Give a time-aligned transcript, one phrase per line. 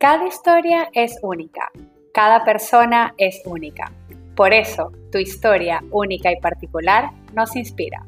[0.00, 1.70] Cada historia es única,
[2.14, 3.92] cada persona es única.
[4.34, 8.06] Por eso, tu historia única y particular nos inspira.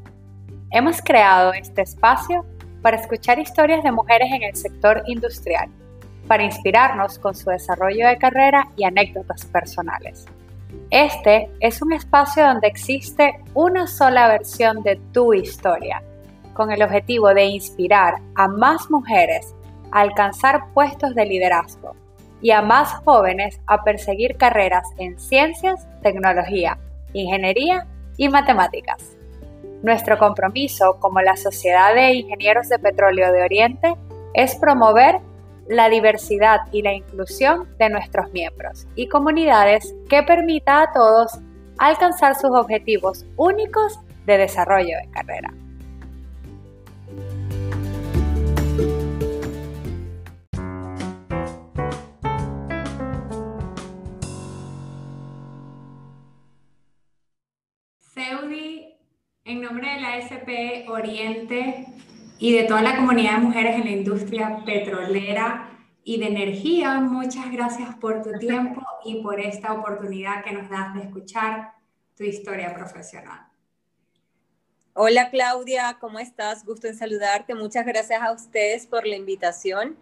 [0.71, 2.47] Hemos creado este espacio
[2.81, 5.69] para escuchar historias de mujeres en el sector industrial,
[6.27, 10.25] para inspirarnos con su desarrollo de carrera y anécdotas personales.
[10.89, 16.01] Este es un espacio donde existe una sola versión de tu historia,
[16.55, 19.53] con el objetivo de inspirar a más mujeres
[19.93, 21.95] alcanzar puestos de liderazgo
[22.41, 26.77] y a más jóvenes a perseguir carreras en ciencias, tecnología,
[27.13, 29.15] ingeniería y matemáticas.
[29.83, 33.95] Nuestro compromiso como la Sociedad de Ingenieros de Petróleo de Oriente
[34.33, 35.19] es promover
[35.67, 41.39] la diversidad y la inclusión de nuestros miembros y comunidades que permita a todos
[41.77, 45.53] alcanzar sus objetivos únicos de desarrollo de carrera.
[59.53, 61.85] En nombre de la SP Oriente
[62.39, 65.69] y de toda la comunidad de mujeres en la industria petrolera
[66.03, 70.95] y de energía, muchas gracias por tu tiempo y por esta oportunidad que nos das
[70.95, 71.71] de escuchar
[72.17, 73.41] tu historia profesional.
[74.93, 76.65] Hola Claudia, ¿cómo estás?
[76.65, 77.53] Gusto en saludarte.
[77.53, 79.95] Muchas gracias a ustedes por la invitación.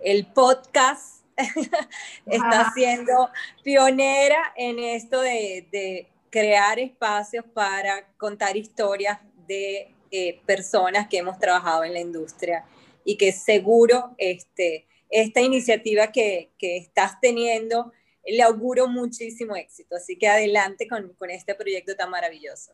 [0.00, 1.24] El podcast
[2.26, 3.30] está siendo
[3.64, 11.38] pionera en esto de, de crear espacios para contar historias de eh, personas que hemos
[11.38, 12.64] trabajado en la industria
[13.04, 17.92] y que seguro este, esta iniciativa que, que estás teniendo
[18.26, 19.96] le auguro muchísimo éxito.
[19.96, 22.72] Así que adelante con, con este proyecto tan maravilloso.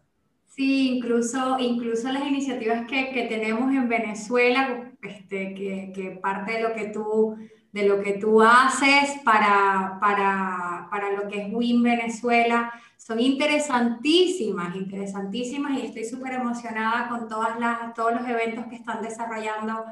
[0.55, 6.61] Sí, incluso, incluso las iniciativas que, que tenemos en Venezuela, este, que, que, parte de
[6.61, 7.37] lo que tú,
[7.75, 14.77] de lo que tú haces para, para, para lo que es WIN Venezuela, son interesantísimas,
[14.77, 19.87] interesantísimas y estoy súper emocionada con todas las, todos los eventos que están desarrollando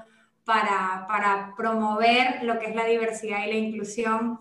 [0.44, 4.38] para, para promover lo que es la diversidad y la inclusión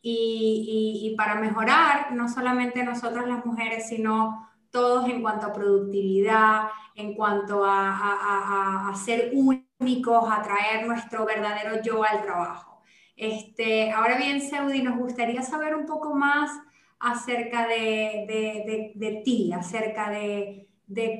[0.00, 6.68] y, y, para mejorar no solamente nosotros las mujeres, sino todos en cuanto a productividad,
[6.94, 12.73] en cuanto a, a, a, ser únicos, a traer nuestro verdadero yo al trabajo.
[13.16, 16.50] Este, ahora bien, Seudi, nos gustaría saber un poco más
[16.98, 20.68] acerca de, de, ti, acerca de,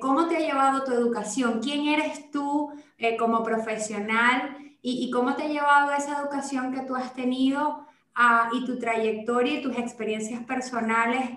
[0.00, 5.44] cómo te ha llevado tu educación, quién eres tú eh, como profesional y, cómo te
[5.44, 10.42] ha llevado esa educación que tú has tenido ah, y tu trayectoria y tus experiencias
[10.44, 11.30] personales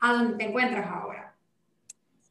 [0.00, 1.13] a donde te encuentras ahora.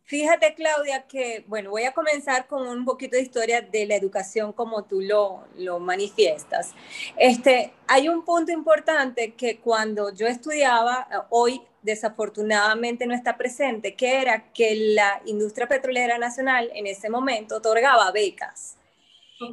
[0.06, 4.52] Fíjate, Claudia, que, bueno, voy a comenzar con un poquito de historia de la educación
[4.52, 6.72] como tú lo, lo manifiestas.
[7.18, 14.22] Este, hay un punto importante que cuando yo estudiaba, hoy desafortunadamente no está presente, que
[14.22, 18.78] era que la industria petrolera nacional en ese momento otorgaba becas.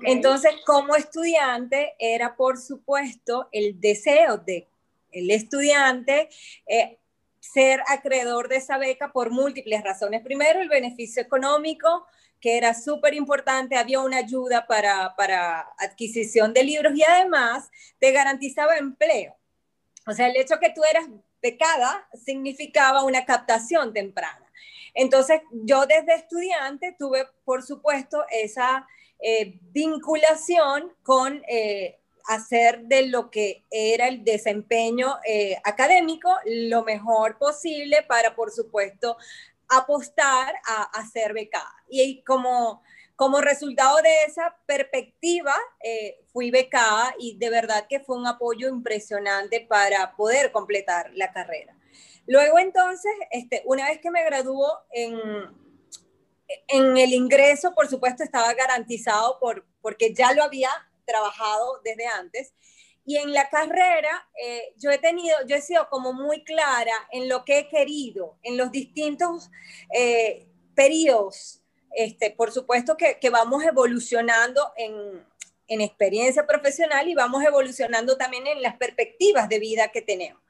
[0.05, 4.69] Entonces, como estudiante, era por supuesto el deseo de
[5.13, 6.29] el estudiante
[6.67, 7.00] eh,
[7.41, 10.23] ser acreedor de esa beca por múltiples razones.
[10.23, 12.07] Primero, el beneficio económico,
[12.41, 18.13] que era súper importante, había una ayuda para, para adquisición de libros y además te
[18.13, 19.37] garantizaba empleo.
[20.07, 21.07] O sea, el hecho que tú eras
[21.43, 24.47] becada significaba una captación temprana.
[24.95, 28.87] Entonces, yo desde estudiante tuve, por supuesto, esa
[29.21, 32.00] eh, vinculación con eh,
[32.31, 39.17] hacer de lo que era el desempeño eh, académico lo mejor posible para, por supuesto,
[39.69, 41.75] apostar a, ser becada.
[41.89, 42.83] Y como,
[43.17, 48.69] como resultado de esa perspectiva, eh, fui becada y de verdad que fue un apoyo
[48.69, 51.77] impresionante para poder completar la carrera.
[52.29, 55.19] Luego entonces, este, una vez que me graduó en,
[56.69, 60.71] en el ingreso, por supuesto, estaba garantizado por, porque ya lo había
[61.11, 62.55] trabajado desde antes.
[63.05, 67.29] Y en la carrera eh, yo he tenido, yo he sido como muy clara en
[67.29, 69.51] lo que he querido, en los distintos
[69.93, 71.63] eh, periodos.
[71.93, 75.27] Este, por supuesto que, que vamos evolucionando en,
[75.67, 80.43] en experiencia profesional y vamos evolucionando también en las perspectivas de vida que tenemos.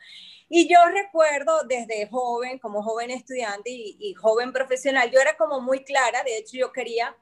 [0.49, 5.61] Y yo recuerdo desde joven, como joven estudiante y, y, joven profesional, yo era como
[5.61, 7.17] muy clara, de hecho yo quería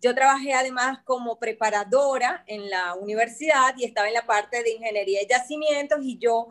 [0.00, 5.20] yo trabajé además como preparadora en la universidad y estaba en la parte de ingeniería
[5.20, 6.48] de yacimientos y yo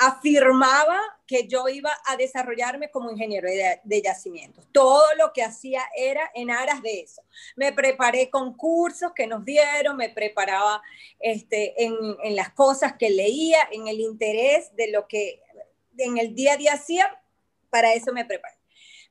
[0.00, 4.64] afirmaba que yo iba a desarrollarme como ingeniero de, yacimientos.
[4.70, 7.22] Todo lo que hacía era en aras de eso.
[7.56, 10.80] Me preparé con cursos que nos dieron, me preparaba
[11.18, 15.42] este, en, en las cosas que leía, en el interés de lo que
[15.98, 17.20] en el día a día hacía,
[17.68, 18.56] para eso me preparé.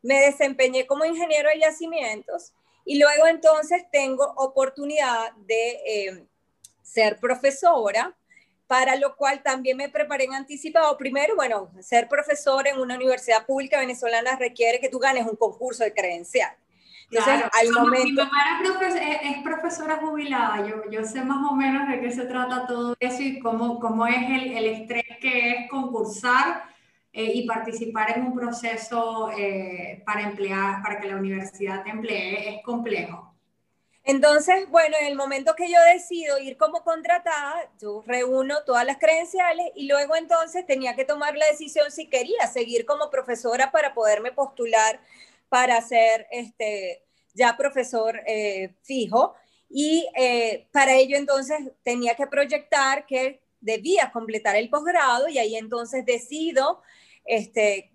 [0.01, 2.53] Me desempeñé como ingeniero de yacimientos
[2.87, 6.25] y luego entonces tengo oportunidad de eh,
[6.81, 8.15] ser profesora
[8.65, 10.97] para lo cual también me preparé en anticipado.
[10.97, 15.83] Primero, bueno, ser profesor en una universidad pública venezolana requiere que tú ganes un concurso
[15.83, 16.51] de credencial.
[17.11, 18.05] Entonces, al momento...
[18.05, 18.61] Mi mamá
[19.21, 23.21] es, profesora jubilada, yo, yo sé más o menos de qué se trata todo eso
[23.21, 26.63] y cómo, cómo es el, el estrés que es concursar
[27.19, 32.57] eh, y participar en un proceso eh, para emplear, para que la universidad te emplee,
[32.57, 33.33] es complejo.
[34.03, 38.99] Entonces, bueno, en el momento que yo decido ir como contratada, yo reúno todas las
[38.99, 43.95] credenciales y luego entonces tenía que tomar la decisión si quería seguir como profesora para
[43.95, 44.99] poderme postular
[45.49, 47.03] para ser este,
[47.33, 49.33] ya profesor eh, fijo.
[49.71, 55.55] Y eh, para ello entonces tenía que proyectar que debía completar el posgrado y ahí
[55.55, 56.83] entonces decido
[57.27, 57.91] este,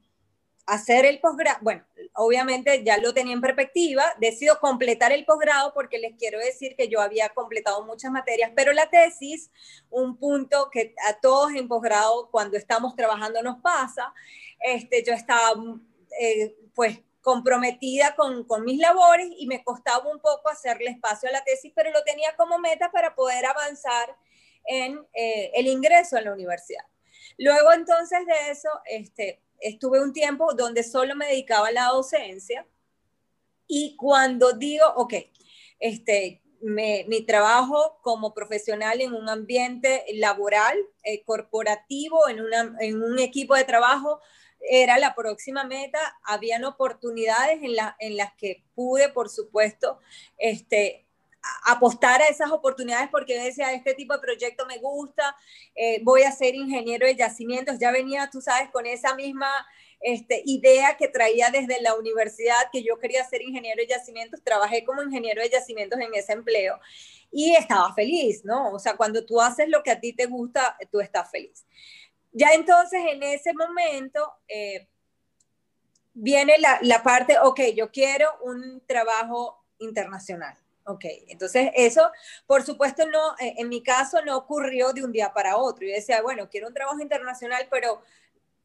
[0.67, 1.85] hacer el posgrado, bueno,
[2.15, 6.89] obviamente ya lo tenía en perspectiva, decido completar el posgrado porque les quiero decir que
[6.89, 9.51] yo había completado muchas materias, pero la tesis,
[9.91, 14.15] un punto que a todos en posgrado cuando estamos trabajando nos pasa,
[14.61, 15.61] este, yo estaba
[16.21, 21.45] eh, pues comprometida con, mis labores y me costaba un poco hacerle espacio a la
[21.45, 24.17] tesis, pero lo tenía como meta para poder avanzar
[24.65, 26.85] en eh, el ingreso a la universidad.
[27.39, 32.67] Luego entonces de eso, este, estuve un tiempo donde solo me dedicaba a la docencia
[33.67, 35.15] y cuando digo, ok,
[35.79, 43.19] este, mi trabajo como profesional en un ambiente laboral, eh, corporativo, en, una, en un
[43.19, 44.21] equipo de trabajo,
[44.61, 45.99] era la próxima meta.
[46.23, 49.99] Habían oportunidades en, en las que pude, por supuesto,
[50.39, 51.02] este,
[51.65, 55.37] apostar a esas oportunidades porque decía, este tipo de proyecto me gusta,
[55.75, 59.51] eh, voy a ser ingeniero de yacimientos, ya venía, tú sabes, con esa misma
[60.01, 64.85] este, idea que traía desde la universidad, que yo quería ser ingeniero de yacimientos, trabajé
[64.85, 66.79] como ingeniero de yacimientos en ese empleo
[67.31, 68.73] y estaba feliz, ¿no?
[68.73, 71.65] O sea, cuando tú haces lo que a ti te gusta, tú estás feliz.
[72.33, 74.89] Ya entonces, en ese momento, eh,
[76.15, 82.11] viene la, la parte, ok, yo quiero un trabajo internacional Ok, entonces eso,
[82.47, 85.87] por supuesto, no, eh, en mi caso no ocurrió de un día para otro.
[85.87, 88.03] Yo decía, bueno, quiero un trabajo internacional, pero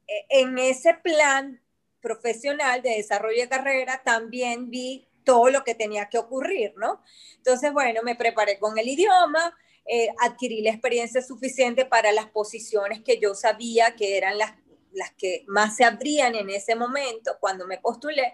[0.07, 1.61] eh, en ese plan
[2.01, 7.03] profesional de desarrollo de carrera también vi todo lo que tenía que ocurrir, ¿no?
[7.35, 9.55] Entonces, bueno, me preparé con el idioma,
[9.85, 14.53] eh, adquirí la experiencia suficiente para las posiciones que yo sabía que eran las,
[14.91, 18.33] las que más se abrían en ese momento cuando me postulé.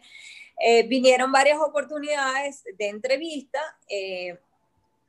[0.60, 3.60] Eh, vinieron varias oportunidades de entrevista
[3.90, 4.38] eh,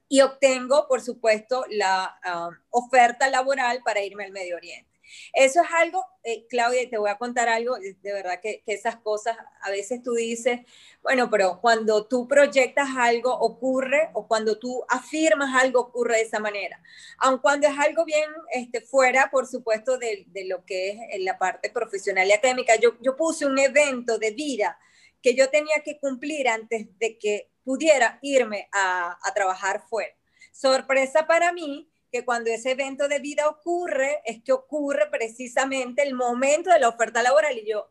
[0.09, 4.91] y obtengo, por supuesto, la um, oferta laboral para irme al Medio Oriente.
[5.33, 8.97] Eso es algo, eh, Claudia, te voy a contar algo, de verdad que, que, esas
[8.97, 10.61] cosas, a veces tú dices,
[11.03, 16.41] bueno, pero cuando tú proyectas algo ocurre, o cuando tú afirmas algo ocurre de esa
[16.41, 16.81] manera.
[17.19, 21.25] Aun cuando es algo bien este, fuera, por supuesto, de, de lo que es en
[21.25, 22.77] la parte profesional y académica.
[22.77, 24.79] Yo, yo puse un evento de vida
[25.25, 30.15] que yo tenía que cumplir antes de que pudiera irme a, trabajar fuera.
[30.53, 36.13] Sorpresa para mí que cuando ese evento de vida ocurre, es que ocurre precisamente el
[36.13, 37.89] momento de la oferta laboral y yo,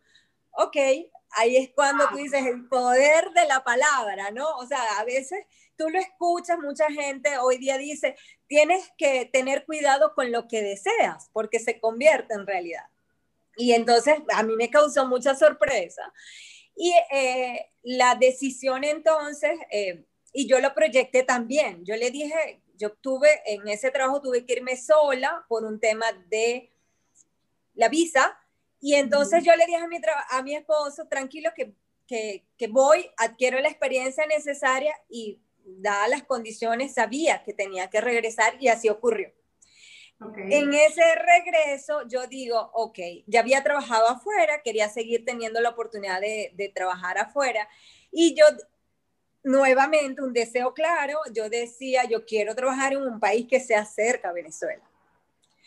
[0.51, 0.77] ok,
[1.31, 4.55] ahí es cuando tú dices el poder de la palabra, ¿no?
[4.57, 5.43] O sea, a veces
[5.75, 8.15] tú lo escuchas, mucha gente hoy día dice,
[8.46, 12.86] tienes que tener cuidado con lo que deseas, porque se convierte en realidad.
[13.57, 16.13] Y entonces a mí me causó mucha sorpresa.
[16.75, 22.92] Y eh, la decisión entonces, eh, y yo lo proyecté también, yo le dije, yo
[22.94, 26.72] tuve, en ese trabajo tuve que irme sola por un tema de
[27.75, 28.38] la visa,
[28.80, 29.98] y entonces yo le dije a mi,
[30.30, 31.74] a mi esposo, tranquilo, que,
[32.08, 38.01] que, que voy, adquiero la experiencia necesaria y dadas las condiciones sabía que tenía que
[38.01, 39.32] regresar y así ocurrió.
[40.38, 46.22] En ese regreso yo digo, ok, ya había trabajado afuera, quería seguir teniendo la oportunidad
[46.22, 47.68] de, de trabajar afuera
[48.12, 48.46] y yo
[49.44, 54.30] nuevamente un deseo claro, yo decía, yo quiero trabajar en un país que sea cerca
[54.30, 54.84] a Venezuela.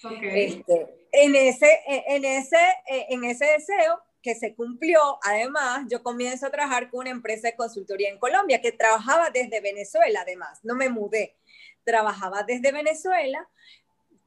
[0.03, 0.59] Okay.
[0.59, 6.51] Este, en, ese, en, ese, en ese deseo que se cumplió, además, yo comienzo a
[6.51, 10.89] trabajar con una empresa de consultoría en Colombia que trabajaba desde Venezuela, además, no me
[10.89, 11.37] mudé,
[11.85, 13.49] trabajaba desde Venezuela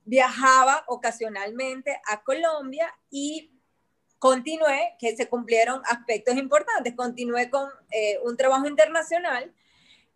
[0.09, 3.51] viajaba ocasionalmente a Colombia y
[4.17, 9.53] continué, que se cumplieron aspectos importantes, continué con eh, un trabajo internacional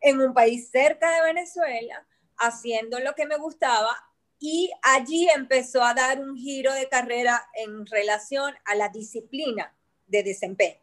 [0.02, 2.06] en un país cerca de Venezuela,
[2.38, 3.96] haciendo lo que me gustaba
[4.40, 9.76] y allí empezó a dar un giro de carrera en relación a la disciplina
[10.08, 10.83] de desempeño.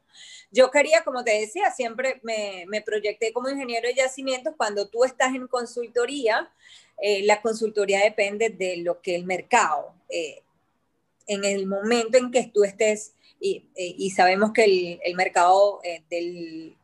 [0.50, 4.54] Yo quería, como te decía, siempre me, me proyecté como ingeniero de yacimientos.
[4.56, 6.50] Cuando tú estás en consultoría,
[7.00, 10.42] eh, la consultoría depende de lo que el mercado, eh,
[11.26, 15.80] en el momento en que tú estés, y, eh, y sabemos que el, el mercado
[16.10, 16.76] del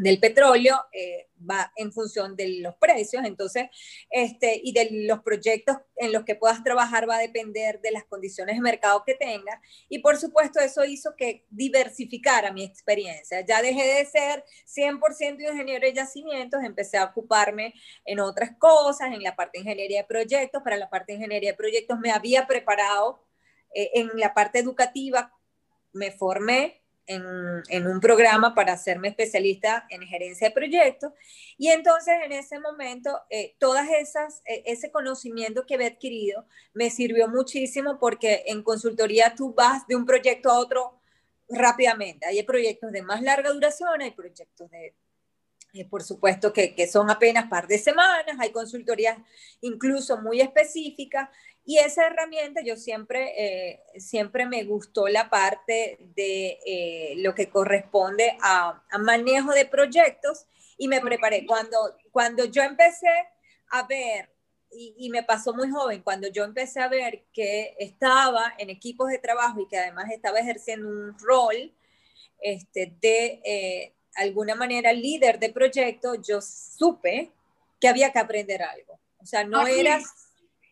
[0.00, 3.68] del petróleo eh, va en función de los precios, entonces,
[4.10, 8.04] este, y de los proyectos en los que puedas trabajar va a depender de las
[8.04, 9.60] condiciones de mercado que tengas.
[9.88, 13.42] Y por supuesto, eso hizo que diversificara mi experiencia.
[13.42, 19.22] Ya dejé de ser 100% ingeniero de yacimientos, empecé a ocuparme en otras cosas, en
[19.22, 20.62] la parte de ingeniería de proyectos.
[20.62, 23.24] Para la parte de ingeniería de proyectos me había preparado
[23.74, 25.34] eh, en la parte educativa,
[25.92, 26.80] me formé
[27.10, 31.12] en, un programa para hacerme especialista en gerencia de proyectos.
[31.58, 36.90] Y entonces en ese momento, eh, todas esas, eh, ese conocimiento que había adquirido me
[36.90, 41.00] sirvió muchísimo porque en consultoría tú vas de un proyecto a otro
[41.48, 42.26] rápidamente.
[42.26, 44.94] Hay proyectos de más larga duración, hay proyectos de
[45.72, 49.16] eh, por supuesto que, que, son apenas par de semanas, hay consultorías
[49.60, 51.28] incluso muy específicas
[51.70, 57.48] y esa herramienta yo siempre, eh, siempre me gustó la parte de eh, lo que
[57.48, 60.46] corresponde a, a, manejo de proyectos
[60.76, 61.46] y me preparé.
[61.46, 63.06] Cuando, cuando yo empecé
[63.70, 64.30] a ver,
[64.72, 69.08] y, y, me pasó muy joven, cuando yo empecé a ver que estaba en equipos
[69.08, 71.72] de trabajo y que además estaba ejerciendo un rol
[72.42, 77.30] este, de alguna manera líder de proyecto, yo supe
[77.80, 78.98] que había que aprender algo.
[79.18, 80.00] O sea, no era...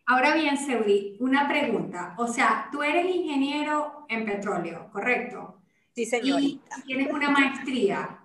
[0.09, 2.15] Ahora bien, Seudi, una pregunta.
[2.17, 5.61] O sea, tú eres ingeniero en petróleo, ¿correcto?
[5.93, 6.77] Sí, señorita.
[6.79, 8.17] Y tienes una maestría.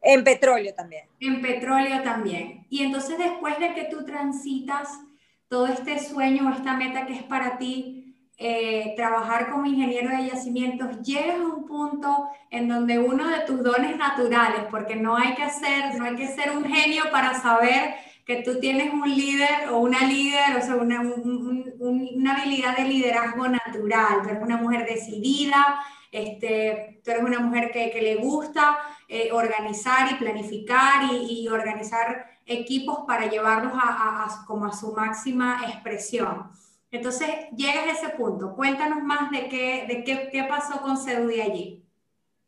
[0.00, 1.08] En petróleo también.
[1.18, 2.64] En petróleo también.
[2.70, 5.00] Y entonces después de que tú transitas
[5.48, 10.28] todo este sueño o esta meta que es para ti, eh, trabajar como ingeniero de
[10.28, 15.34] yacimientos, llegas a un punto en donde uno de tus dones naturales, porque no hay
[15.34, 19.68] que ser, no hay que ser un genio para saber que tú tienes un líder
[19.70, 24.86] o una líder, o sea, una, una habilidad de liderazgo natural, tú eres una mujer
[24.86, 25.80] decidida,
[26.12, 32.26] este, tú eres una mujer que, que le gusta eh, organizar y planificar y, organizar
[32.46, 36.50] equipos para llevarlos a, a, como a su máxima expresión.
[36.90, 38.54] Entonces, llegas a ese punto.
[38.54, 41.84] Cuéntanos más de qué, de qué, qué pasó con Seudi allí.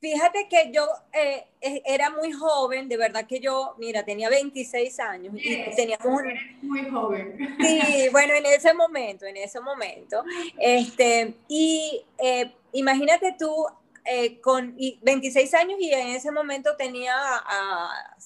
[0.02, 5.32] Fíjate que yo eh, era muy joven, de verdad que yo, mira, tenía 26 años
[5.36, 6.22] y teníamos
[6.60, 7.56] muy joven.
[7.60, 10.24] Sí, bueno, en ese momento, en ese momento.
[10.58, 13.64] Este, y eh, imagínate tú
[14.04, 18.16] eh, con 26 años y en ese momento tenía a,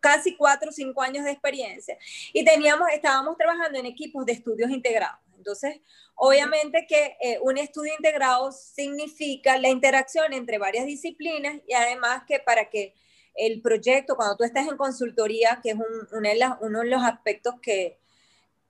[0.00, 1.96] casi cuatro o cinco años de experiencia
[2.34, 5.21] y teníamos, estábamos trabajando en equipos de estudios integrados.
[5.42, 5.80] Entonces,
[6.14, 12.38] obviamente que eh, un estudio integrado significa la interacción entre varias disciplinas y además que
[12.38, 12.94] para que
[13.34, 17.56] el proyecto, cuando tú estás en consultoría, que es un, de uno de los aspectos
[17.60, 17.98] que,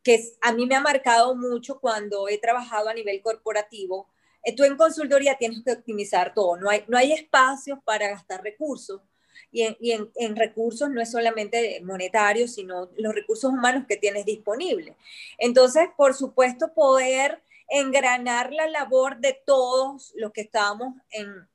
[0.03, 4.09] que a mí me ha marcado mucho cuando he trabajado a nivel corporativo,
[4.43, 8.43] eh, tú en consultoría tienes que optimizar todo, no hay, no hay espacios para gastar
[8.43, 9.03] recursos
[9.51, 14.95] y, en, recursos no es solamente monetarios, sino los recursos humanos que tienes disponibles.
[15.39, 21.49] Entonces, por supuesto, poder engranar la labor de todos los que estábamos en,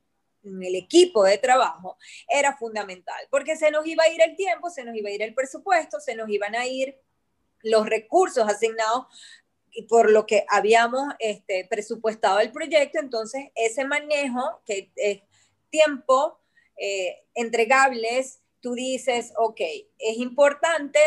[0.43, 1.97] el equipo de trabajo
[2.29, 5.21] era fundamental, porque se nos iba a ir el tiempo, se nos iba a ir
[5.21, 6.97] el presupuesto, se nos iban a ir
[7.63, 9.07] los recursos asignados
[9.89, 15.21] por lo que habíamos este, presupuestado el proyecto, entonces ese manejo que es
[15.69, 16.39] tiempo,
[16.77, 19.61] eh, entregables, tú dices, ok,
[19.99, 20.99] es importante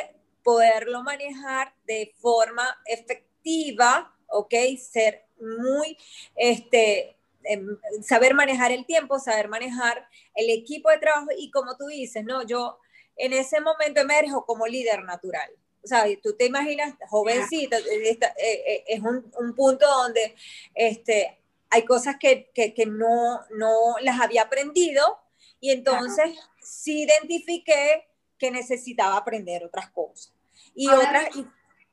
[0.43, 5.97] poderlo manejar de forma efectiva, ok, ser muy,
[6.37, 7.67] este, em,
[8.03, 12.47] saber manejar el tiempo, saber manejar el equipo de trabajo y como tú dices, no,
[12.47, 12.79] yo
[13.17, 15.51] en ese momento emerjo como líder natural.
[15.83, 20.35] O sea, tú te imaginas, jovencita, eh, eh, es un, un, punto donde
[20.75, 21.39] este,
[21.71, 25.19] hay cosas que, que, que no, no las había aprendido,
[25.61, 28.07] y entonces sí identifiqué
[28.39, 30.33] que necesitaba aprender otras cosas.
[30.75, 31.29] Y otras...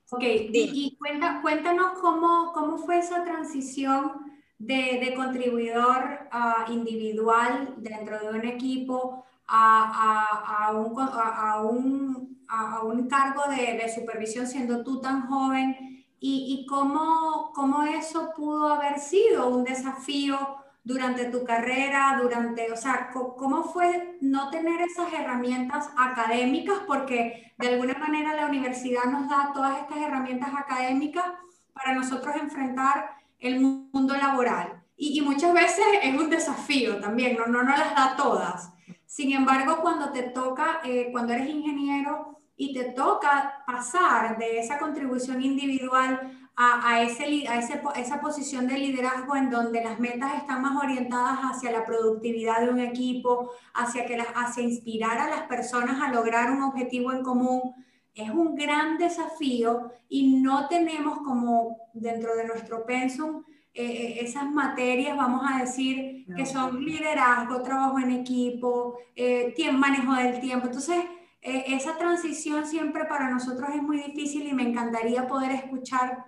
[0.09, 0.97] ok, y,
[1.41, 9.25] cuéntanos cómo, cómo fue esa transición de, de contribuidor uh, individual dentro de un equipo
[9.47, 12.45] a, a, a, un, a un,
[12.83, 18.99] un, cargo de, de, supervisión siendo tú tan joven y, cómo, cómo eso pudo haber
[18.99, 20.56] sido un desafío
[20.87, 26.77] durante tu carrera, durante, o sea, ¿cómo fue no tener esas herramientas académicas?
[26.87, 31.25] Porque de alguna manera la universidad nos da todas estas herramientas académicas
[31.73, 34.81] para nosotros enfrentar el mundo laboral.
[34.95, 38.71] Y, muchas veces es un desafío también, no, no, no las da todas.
[39.05, 44.79] Sin embargo, cuando te toca, eh, cuando eres ingeniero y te toca pasar de esa
[44.79, 50.35] contribución individual a, a, ese, a ese, esa posición de liderazgo en donde las metas
[50.37, 55.29] están más orientadas hacia la productividad de un equipo, hacia, que las, hacia inspirar a
[55.29, 57.75] las personas a lograr un objetivo en común,
[58.15, 63.43] es un gran desafío y no tenemos como dentro de nuestro pensum
[63.75, 69.77] eh, eh, esas materias, vamos a decir, que son liderazgo, trabajo en equipo, eh, tiempo,
[69.77, 70.65] manejo del tiempo.
[70.65, 70.97] Entonces,
[71.39, 76.25] esa transición siempre para nosotros es muy difícil y me encantaría poder escuchar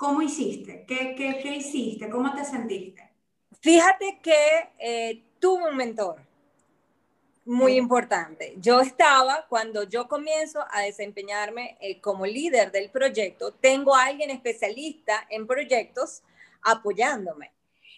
[0.00, 3.12] cómo hiciste, qué, qué, qué hiciste, cómo te sentiste.
[3.60, 6.22] Fíjate que tuve un mentor
[7.44, 8.54] muy importante.
[8.56, 14.30] Yo estaba, cuando yo comienzo a desempeñarme eh, como líder del proyecto, tengo a alguien
[14.30, 16.22] especialista en proyectos
[16.62, 17.52] apoyándome.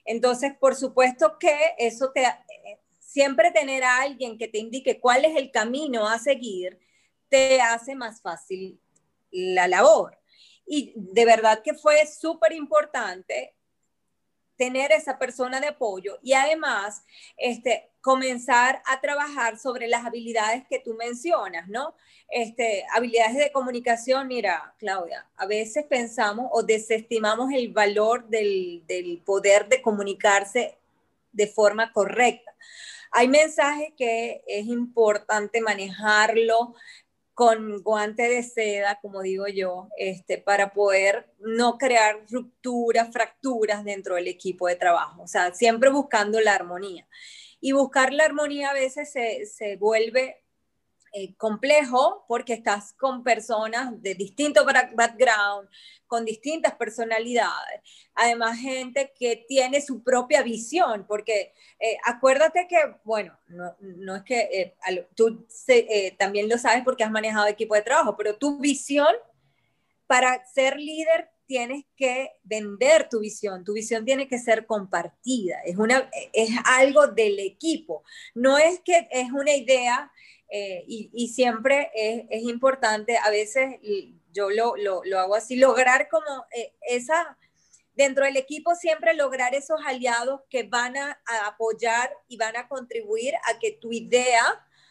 [0.04, 5.25] Entonces, por supuesto que eso te, eh, siempre tener a alguien que te indique cuál
[5.25, 6.80] es el camino a seguir,
[7.28, 8.80] te hace más fácil
[9.30, 10.18] la labor.
[10.66, 13.54] Y de verdad que fue súper importante
[14.57, 17.02] tener esa persona de apoyo y además
[17.37, 21.97] este, comenzar a trabajar sobre las habilidades que tú mencionas, ¿no?
[22.28, 29.21] Este, habilidades de comunicación, mira, Claudia, a veces pensamos o desestimamos el valor del, del
[29.25, 30.78] poder de comunicarse
[31.33, 32.54] de forma correcta.
[33.11, 36.75] Hay mensajes que es importante manejarlo
[37.34, 44.16] con guante de seda, como digo yo, este, para poder no crear rupturas, fracturas dentro
[44.16, 45.22] del equipo de trabajo.
[45.22, 47.08] O sea, siempre buscando la armonía.
[47.60, 50.41] Y buscar la armonía a veces se, se vuelve
[51.14, 55.68] eh, complejo porque estás con personas de distinto background,
[56.07, 57.83] con distintas personalidades.
[58.14, 64.22] Además, gente que tiene su propia visión, porque eh, acuérdate que, bueno, no, no es
[64.22, 65.46] que eh, tú
[66.18, 69.14] también lo sabes porque has manejado equipo de trabajo, pero tu visión
[70.07, 75.77] para ser líder tienes que vender tu visión, tu visión tiene que ser compartida, es,
[75.77, 78.03] una, es algo del equipo,
[78.35, 80.11] no es que es una idea
[80.54, 83.76] eh, y, siempre es, importante, a veces
[84.34, 87.38] yo lo, hago así, lograr como eh, esa,
[87.94, 93.32] dentro del equipo siempre lograr esos aliados que van a, apoyar y van a contribuir
[93.48, 94.44] a que tu idea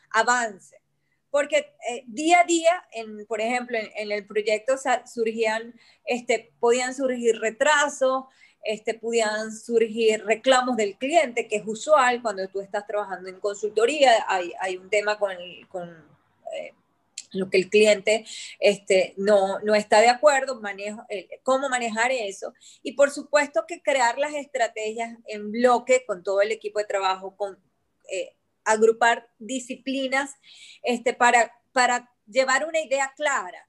[0.10, 0.82] avance.
[1.30, 4.74] Porque eh, día a día, en, por ejemplo, en, en el proyecto
[5.06, 8.24] surgían, este, podían surgir retrasos,
[8.64, 14.26] este, pudieran surgir reclamos del cliente, que es usual cuando tú estás trabajando en consultoría,
[14.28, 15.36] hay, hay un tema con,
[15.70, 15.90] con
[16.54, 16.74] eh,
[17.32, 18.26] lo que el cliente
[18.60, 22.54] este, no, no está de acuerdo, manejo, eh, cómo manejar eso.
[22.84, 27.36] Y por supuesto que crear las estrategias en bloque con todo el equipo de trabajo,
[27.36, 27.58] con
[28.12, 30.36] eh, agrupar disciplinas
[30.84, 33.68] este, para, para llevar una idea clara.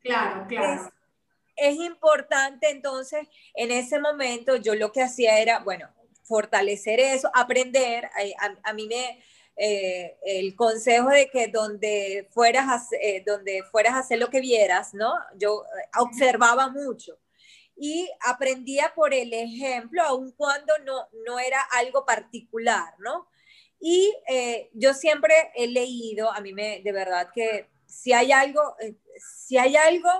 [0.00, 0.99] Claro, claro es
[1.60, 5.88] importante entonces, en ese momento yo lo que hacía era, bueno,
[6.30, 8.08] fortalecer eso, aprender.
[8.62, 9.20] A, mí me,
[9.56, 14.40] eh, el consejo de que donde fueras, a, eh, donde fueras a hacer lo que
[14.40, 15.12] vieras, ¿no?
[15.36, 17.18] Yo eh, observaba mucho
[17.76, 23.28] y aprendía por el ejemplo, aun cuando no, no era algo particular, ¿no?
[23.82, 24.12] Y
[24.74, 28.76] yo siempre he leído, a mí me, de verdad que si hay algo,
[29.16, 30.10] si hay algo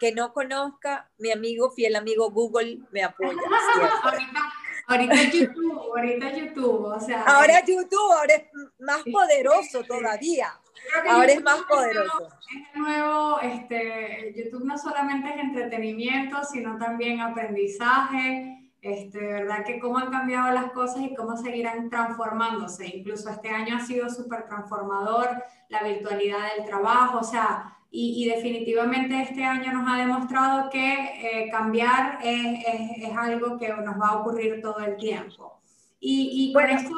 [0.00, 3.36] que no conozca, mi amigo, fiel amigo Google, me apoya.
[4.86, 7.22] ahorita, YouTube, ahorita YouTube, o sea.
[7.24, 8.44] Ahora YouTube, ahora es
[8.80, 10.58] más poderoso todavía.
[11.06, 12.28] Ahora es más poderoso.
[12.50, 18.56] Es nuevo, este, YouTube no solamente es entretenimiento, sino también aprendizaje.
[18.80, 22.86] Este, verdad que cómo han cambiado las cosas y cómo seguirán transformándose.
[22.86, 29.20] Incluso este año ha sido súper transformador, la virtualidad del trabajo, o sea, y, definitivamente
[29.20, 32.60] este año nos ha demostrado que eh, cambiar es,
[33.02, 35.60] es, algo que nos va a ocurrir todo el tiempo.
[35.98, 36.94] Y, y con, esto,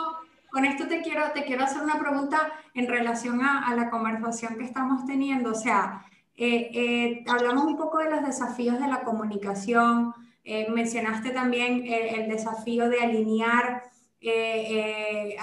[0.51, 4.59] con esto te quiero, te quiero hacer una pregunta en relación a, a la conversación
[4.59, 5.53] que estamos teniendo.
[5.53, 6.05] O sea,
[6.37, 12.89] eh, eh, hablamos un poco de los desafíos de la comunicación, mencionaste también el desafío
[12.89, 13.85] de alinear.
[14.21, 15.37] de,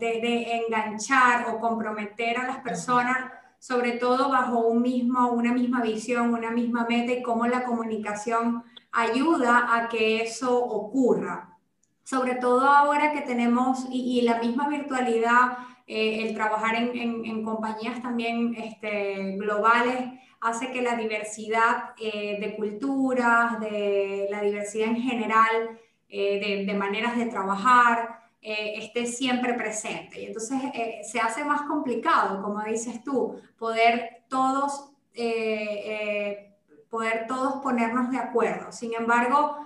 [0.00, 3.18] de, enganchar o comprometer a las personas
[3.66, 8.62] sobre todo bajo un mismo, una misma visión, una misma meta y cómo la comunicación
[8.92, 11.58] ayuda a que eso ocurra.
[12.04, 18.54] Sobre todo ahora que tenemos y, la misma virtualidad, eh, el trabajar en, compañías también
[18.54, 26.64] este, globales, hace que la diversidad eh, de culturas, de la diversidad en general, eh,
[26.64, 30.22] de, maneras de trabajar, eh, esté siempre presente.
[30.22, 36.54] Y entonces eh, se hace más complicado, como dices tú, poder todos, eh,
[36.88, 38.70] poder todos ponernos de acuerdo.
[38.70, 39.56] Sin embargo,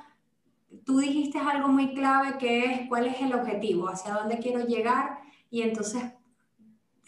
[0.86, 5.18] tú dijiste algo muy clave que es cuál es el objetivo, hacia dónde quiero llegar
[5.50, 6.02] y entonces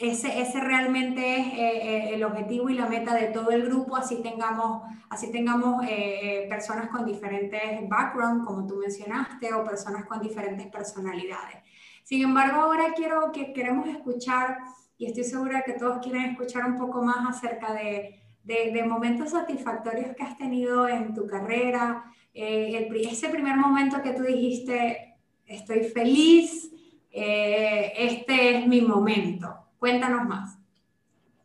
[0.02, 3.96] ese, ese realmente es eh, eh, el objetivo y la meta de todo el grupo,
[3.96, 10.20] así tengamos, así tengamos eh, personas con diferentes backgrounds, como tú mencionaste, o personas con
[10.20, 11.58] diferentes personalidades.
[12.02, 14.58] Sin embargo, ahora quiero que queremos escuchar,
[14.98, 20.16] y estoy segura que todos quieren escuchar un poco más acerca de, de, momentos satisfactorios
[20.16, 26.72] que has tenido en tu carrera, ese primer momento que tú dijiste, estoy feliz,
[27.10, 29.62] este es mi momento.
[29.82, 30.56] Cuéntanos más.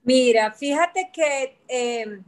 [0.03, 2.23] Mira, fíjate que em,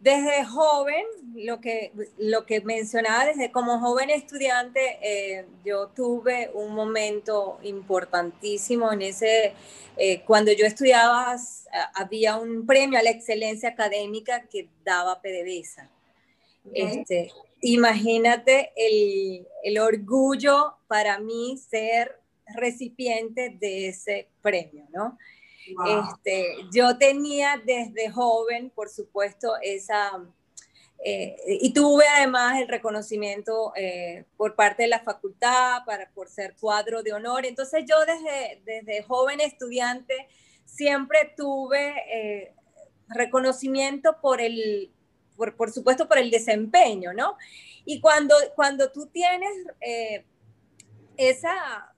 [0.00, 6.74] desde joven, lo que, lo que mencionaba, desde como joven estudiante, eh, yo tuve un
[6.74, 9.52] momento importantísimo en ese,
[9.98, 11.36] eh, cuando yo estudiaba,
[11.92, 15.90] había un premio a la excelencia académica que daba PDVSA.
[16.72, 22.23] Este, imagínate el, el orgullo para mí ser
[22.54, 25.18] recipiente de ese premio, ¿no?
[25.66, 30.22] Este, yo tenía desde joven, por supuesto, esa,
[31.02, 36.54] eh, y tuve además el reconocimiento eh, por parte de la facultad para, por ser
[36.60, 37.46] cuadro de honor.
[37.46, 40.28] Entonces yo desde, desde joven estudiante
[40.66, 42.54] siempre tuve eh,
[43.08, 44.90] reconocimiento por el,
[45.36, 47.36] por, por, supuesto, por el desempeño, ¿no?
[47.86, 49.50] Y cuando, cuando tú tienes
[51.16, 51.93] esa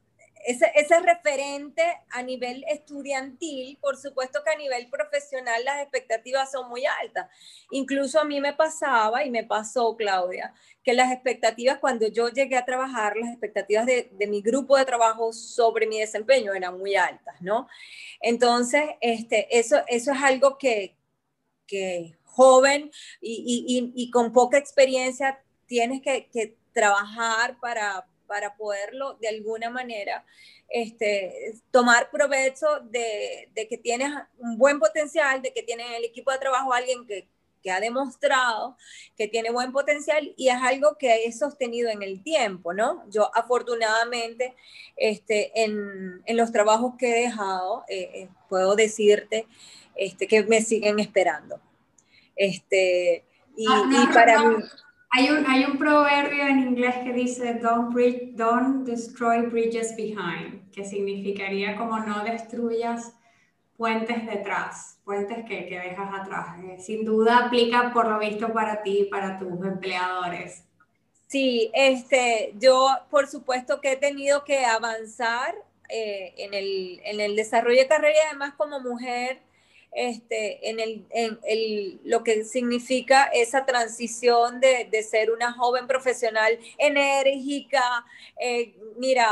[0.47, 6.85] ese, referente a nivel estudiantil, por supuesto que a nivel profesional las expectativas son muy
[6.87, 7.29] altas.
[7.71, 10.55] Incluso a mí me pasaba y me pasó, Claudia,
[10.85, 15.33] que las expectativas cuando yo llegué a trabajar, las expectativas de, mi grupo de trabajo
[15.33, 17.67] sobre mi desempeño eran muy altas, ¿no?
[18.21, 20.97] Entonces, este, eso, eso es algo que,
[22.23, 30.25] joven y, con poca experiencia tienes que, que trabajar para para poderlo de alguna manera
[30.69, 36.31] este, tomar provecho de, que tienes un buen potencial, de que tienes en el equipo
[36.33, 37.29] de trabajo alguien que,
[37.69, 38.77] ha demostrado
[39.17, 43.03] que tiene buen potencial y es algo que he sostenido en el tiempo, ¿no?
[43.11, 44.55] Yo afortunadamente
[44.97, 49.49] este, en, los trabajos que he dejado, eh, eh, puedo decirte
[49.97, 51.61] este, que me siguen esperando.
[52.37, 53.25] Este,
[53.57, 54.63] y, ah, para mí...
[55.11, 57.95] Hay un, hay un proverbio en inglés que dice, don't,
[58.35, 63.15] don't destroy bridges behind, que significaría como no destruyas
[63.77, 66.59] puentes detrás, puentes que, que dejas atrás.
[66.65, 70.65] Eh, sin duda aplica por lo visto para ti y para tus empleadores.
[71.27, 75.55] Sí, este, yo por supuesto que he tenido que avanzar
[75.89, 79.41] eh, en, el, en el desarrollo de carrera y además como mujer
[79.97, 85.87] este, en, el, en el, lo que significa esa transición de, de ser una joven
[85.87, 88.05] profesional enérgica,
[88.39, 89.27] eh, mira,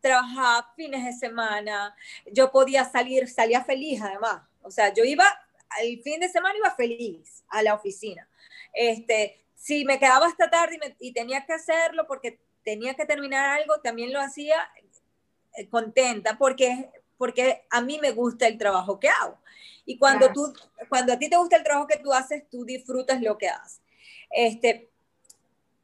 [0.00, 1.94] trabajaba fines de semana,
[2.32, 5.26] yo podía salir, salía feliz además, o sea, yo iba,
[5.82, 8.26] el fin de semana iba feliz a la oficina.
[8.72, 13.60] Este, si me quedaba hasta tarde y, y tenía que hacerlo porque tenía que terminar
[13.60, 14.56] algo, también lo hacía
[15.54, 19.36] eh, contenta porque, porque a mí me gusta el trabajo que hago.
[19.84, 20.52] Y cuando, tú,
[20.88, 23.80] cuando a ti te gusta el trabajo que tú haces, tú disfrutas lo que haces.
[24.30, 24.90] Este,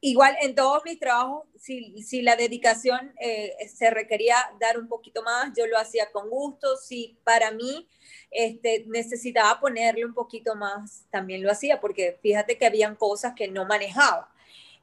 [0.01, 5.21] igual en todos mis trabajos, si, si la dedicación eh, se requería dar un poquito
[5.23, 6.77] más, yo lo hacía con gusto.
[6.77, 7.87] Si para mí
[8.31, 13.47] este, necesitaba ponerle un poquito más, también lo hacía, porque fíjate que habían cosas que
[13.47, 14.31] no manejaba.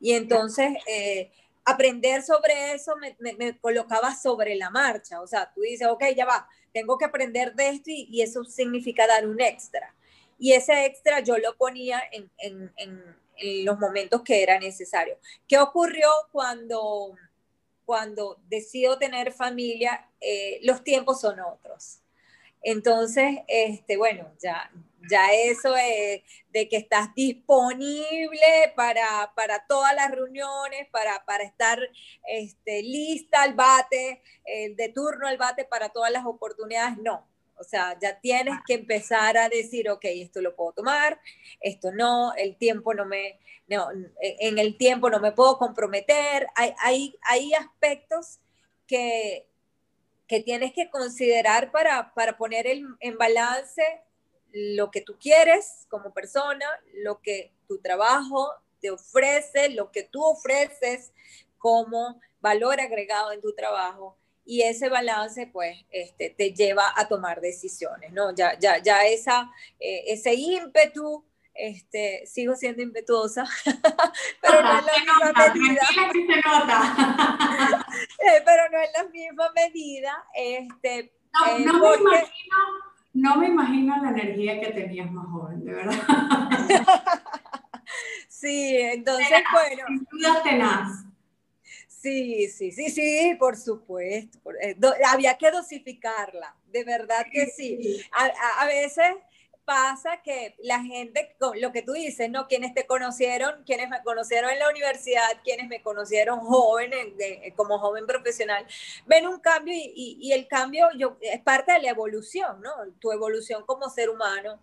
[0.00, 0.74] Y entonces...
[0.86, 1.30] Eh,
[1.66, 5.20] aprender sobre eso me, me, colocaba sobre la marcha.
[5.20, 9.06] O sea, tú dices, ok, ya va, tengo que aprender de esto y, eso significa
[9.06, 9.94] dar un extra.
[10.38, 15.18] Y ese extra yo lo ponía en, en, en, los momentos que era necesario.
[15.46, 17.14] ¿Qué ocurrió cuando,
[17.84, 20.08] cuando decido tener familia?
[20.20, 21.98] Eh, los tiempos son otros.
[22.62, 24.70] Entonces, este, bueno, ya,
[25.10, 29.32] ya eso es de que estás disponible para,
[29.68, 31.78] todas las reuniones, para, estar
[32.26, 37.28] este, lista al bate, eh, de turno al bate para todas las oportunidades, no.
[37.58, 41.18] O sea, ya tienes que empezar a decir, ok, esto lo puedo tomar,
[41.60, 43.88] esto no, el tiempo no me, no,
[44.20, 46.46] en el tiempo no me puedo comprometer.
[46.54, 48.40] Hay, hay, hay aspectos
[48.86, 49.48] que,
[50.26, 53.82] que tienes que considerar para, para poner en balance
[54.56, 60.24] lo que tú quieres como persona, lo que tu trabajo te ofrece, lo que tú
[60.24, 61.12] ofreces
[61.58, 64.16] como valor agregado en tu trabajo
[64.46, 68.34] y ese balance pues este, te lleva a tomar decisiones, ¿no?
[68.34, 73.44] Ya, ya, ya esa, eh, ese ímpetu, este, sigo siendo impetuosa,
[74.40, 75.82] pero no en la misma medida.
[78.18, 80.24] Eh, pero no en la misma medida.
[80.34, 82.56] Este, no, no, me imagino,
[83.16, 85.94] no me imagino la energía que tenías más joven, de verdad.
[88.28, 89.84] sí, entonces, bueno.
[89.88, 91.04] Sin duda tenaz.
[91.88, 94.38] Sí, sí, sí, sí, por supuesto.
[94.60, 94.76] Eh,
[95.08, 98.00] había que dosificarla, de verdad que sí.
[98.12, 99.14] A, veces
[99.66, 102.46] pasa que la gente, lo que tú dices, ¿no?
[102.46, 106.92] Quienes te conocieron, quienes me conocieron en la universidad, quienes me conocieron joven,
[107.56, 108.64] como joven profesional,
[109.06, 112.70] ven un cambio y, el cambio yo, es parte de la evolución, ¿no?
[113.00, 114.62] Tu evolución como ser humano,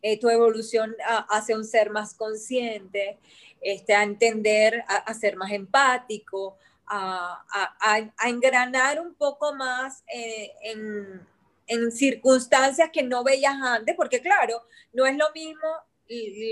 [0.00, 0.96] eh, tu evolución
[1.28, 3.18] hacia un ser más consciente,
[3.60, 7.44] este, a entender, a, ser más empático, a,
[7.78, 11.28] a, engranar un poco más eh, en,
[11.70, 15.68] en, circunstancias que no veías antes, porque claro, no es lo mismo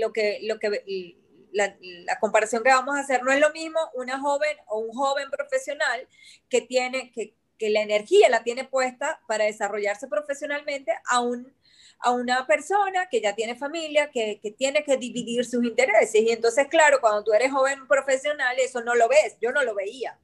[0.01, 1.17] lo que, lo que
[1.51, 4.93] la, la, comparación que vamos a hacer, no es lo mismo una joven o un
[4.93, 6.07] joven profesional
[6.47, 11.53] que tiene, que, que la energía la tiene puesta para desarrollarse profesionalmente a un
[11.99, 16.21] a una persona que ya tiene familia, que, que, tiene que dividir sus intereses.
[16.21, 19.75] Y entonces, claro, cuando tú eres joven profesional, eso no lo ves, yo no lo
[19.75, 20.17] veía.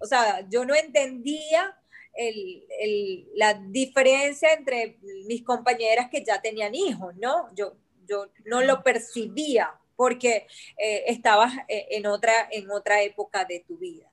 [0.00, 1.76] O sea, yo no entendía
[2.18, 7.48] el, el, la diferencia entre mis compañeras que ya tenían hijos, ¿no?
[7.54, 7.74] Yo,
[8.06, 13.78] yo no lo percibía porque eh, estabas eh, en, otra, en otra época de tu
[13.78, 14.07] vida.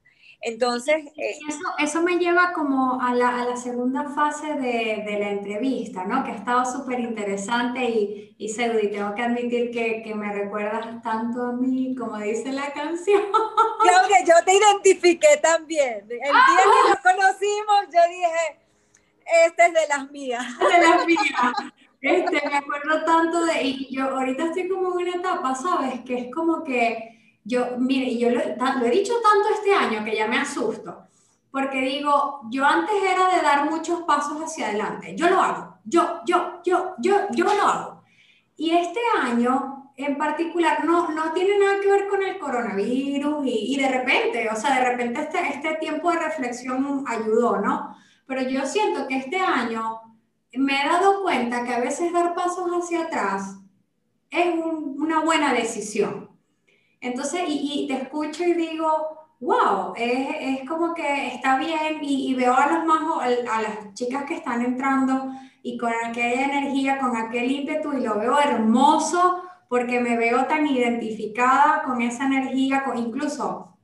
[0.46, 1.08] Entonces...
[1.18, 5.32] Eh, eso, eso, me lleva como a la, a la segunda fase de, de, la
[5.32, 6.24] entrevista, ¿no?
[6.24, 11.02] Que ha estado súper interesante y, y Seudi, tengo que admitir que, que, me recuerdas
[11.02, 13.24] tanto a mí, como dice la canción.
[13.82, 16.02] Claudia, yo te identifiqué también.
[16.02, 18.60] El día que nos conocimos, yo dije,
[19.48, 20.46] este es de las mías.
[20.60, 21.74] De las mías.
[22.02, 26.02] Este, me acuerdo tanto de, y yo ahorita estoy como en una etapa, ¿sabes?
[26.02, 30.28] Que es como que yo, mire, yo lo, he dicho tanto este año que ya
[30.28, 31.08] me asusto,
[31.52, 36.22] porque digo, yo antes era de dar muchos pasos hacia adelante, yo lo hago, yo,
[36.26, 38.04] yo, yo, yo, yo lo hago.
[38.58, 43.76] Y este año en particular no, no tiene nada que ver con el coronavirus y,
[43.76, 47.96] y de repente, o sea, de repente este, este tiempo de reflexión ayudó, ¿no?
[48.26, 50.02] Pero yo siento que este año
[50.54, 53.58] me he dado cuenta que a veces dar pasos hacia atrás
[54.30, 56.25] es una buena decisión.
[57.06, 62.56] Entonces, y, te escucho y digo, wow, es, es como que está bien y, veo
[62.56, 65.30] a, los más, a las chicas que están entrando
[65.62, 70.66] y con aquella energía, con aquel ímpetu y lo veo hermoso porque me veo tan
[70.66, 73.78] identificada con esa energía, con, incluso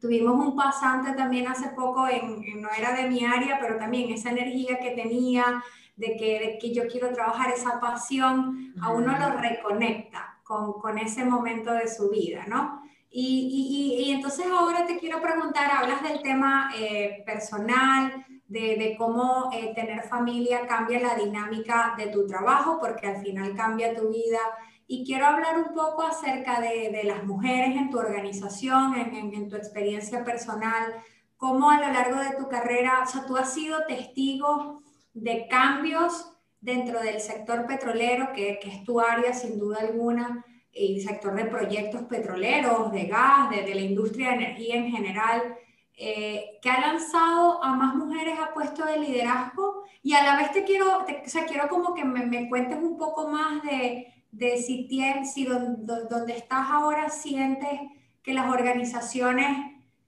[0.00, 4.30] tuvimos un pasante también hace poco, en, no era de mi área, pero también esa
[4.30, 5.62] energía que tenía
[5.94, 11.24] de que, de que yo quiero trabajar esa pasión, a uno lo reconecta con, ese
[11.24, 12.82] momento de su vida, ¿no?
[13.10, 20.02] Y, entonces ahora te quiero preguntar, hablas del tema eh, personal, de, cómo eh, tener
[20.02, 24.38] familia cambia la dinámica de tu trabajo, porque al final cambia tu vida.
[24.86, 29.56] Y quiero hablar un poco acerca de, las mujeres en tu organización, en, en, tu
[29.56, 30.94] experiencia personal,
[31.36, 34.82] cómo a lo largo de tu carrera, o sea, tú has sido testigo
[35.14, 36.33] de cambios
[36.64, 41.44] dentro del sector petrolero, que, que, es tu área sin duda alguna, y sector de
[41.44, 45.56] proyectos petroleros, de gas, de, la industria de energía en general,
[45.96, 49.84] eh, que ha lanzado a más mujeres a puestos de liderazgo.
[50.02, 52.96] Y a la vez te quiero, o sea, quiero como que me, me, cuentes un
[52.96, 57.78] poco más de, de si, tienes, si donde, estás ahora sientes
[58.22, 59.48] que las organizaciones,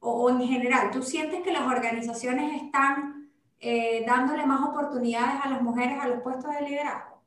[0.00, 3.15] o, o en general, tú sientes que las organizaciones están
[3.60, 7.20] eh, dándole más oportunidades a las mujeres a los puestos de liderazgo?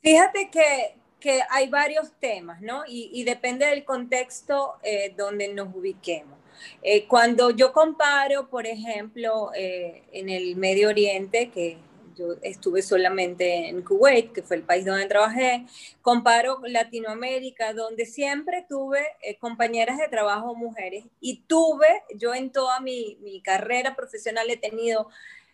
[0.00, 2.84] Fíjate que, que hay varios temas, ¿no?
[2.86, 6.38] Y, y depende del contexto eh, donde nos ubiquemos.
[6.82, 11.78] Eh, cuando yo comparo, por ejemplo, en el Medio Oriente, que
[12.14, 15.66] yo estuve solamente en Kuwait, que fue el país donde trabajé,
[16.02, 22.80] comparo Latinoamérica, donde siempre tuve eh, compañeras de trabajo mujeres y tuve, yo en toda
[22.80, 25.08] mi, carrera profesional he tenido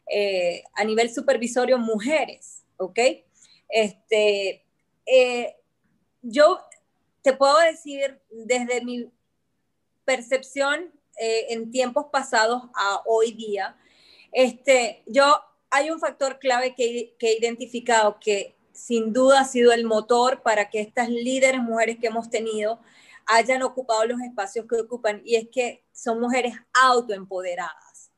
[0.06, 2.98] eh, a nivel supervisorio mujeres, ¿ok?
[3.68, 4.64] Este,
[5.06, 5.56] eh,
[6.22, 6.60] yo
[7.22, 9.10] te puedo decir desde mi
[10.04, 10.92] percepción
[11.22, 13.76] en tiempos pasados a hoy día,
[14.32, 19.84] este, yo hay un factor clave que, he identificado que sin duda ha sido el
[19.84, 22.80] motor para que estas líderes mujeres que hemos tenido
[23.26, 28.10] hayan ocupado los espacios que ocupan y es que son mujeres autoempoderadas.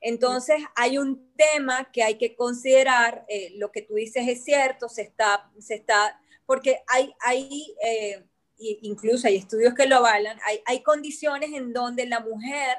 [0.00, 4.88] Entonces hay un tema que hay que considerar, eh, lo que tú dices es cierto,
[4.88, 8.24] se está, se está, porque hay, hay eh,
[8.58, 12.78] incluso hay estudios que lo avalan, hay, hay condiciones en donde la mujer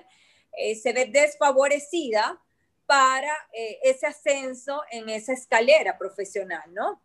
[0.58, 2.42] eh, se ve desfavorecida
[2.90, 3.32] para
[3.84, 7.00] ese ascenso en esa escalera profesional, ¿no?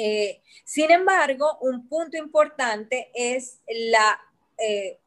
[0.00, 4.20] Eh, sin embargo, un punto importante es la,
[4.56, 5.00] eh,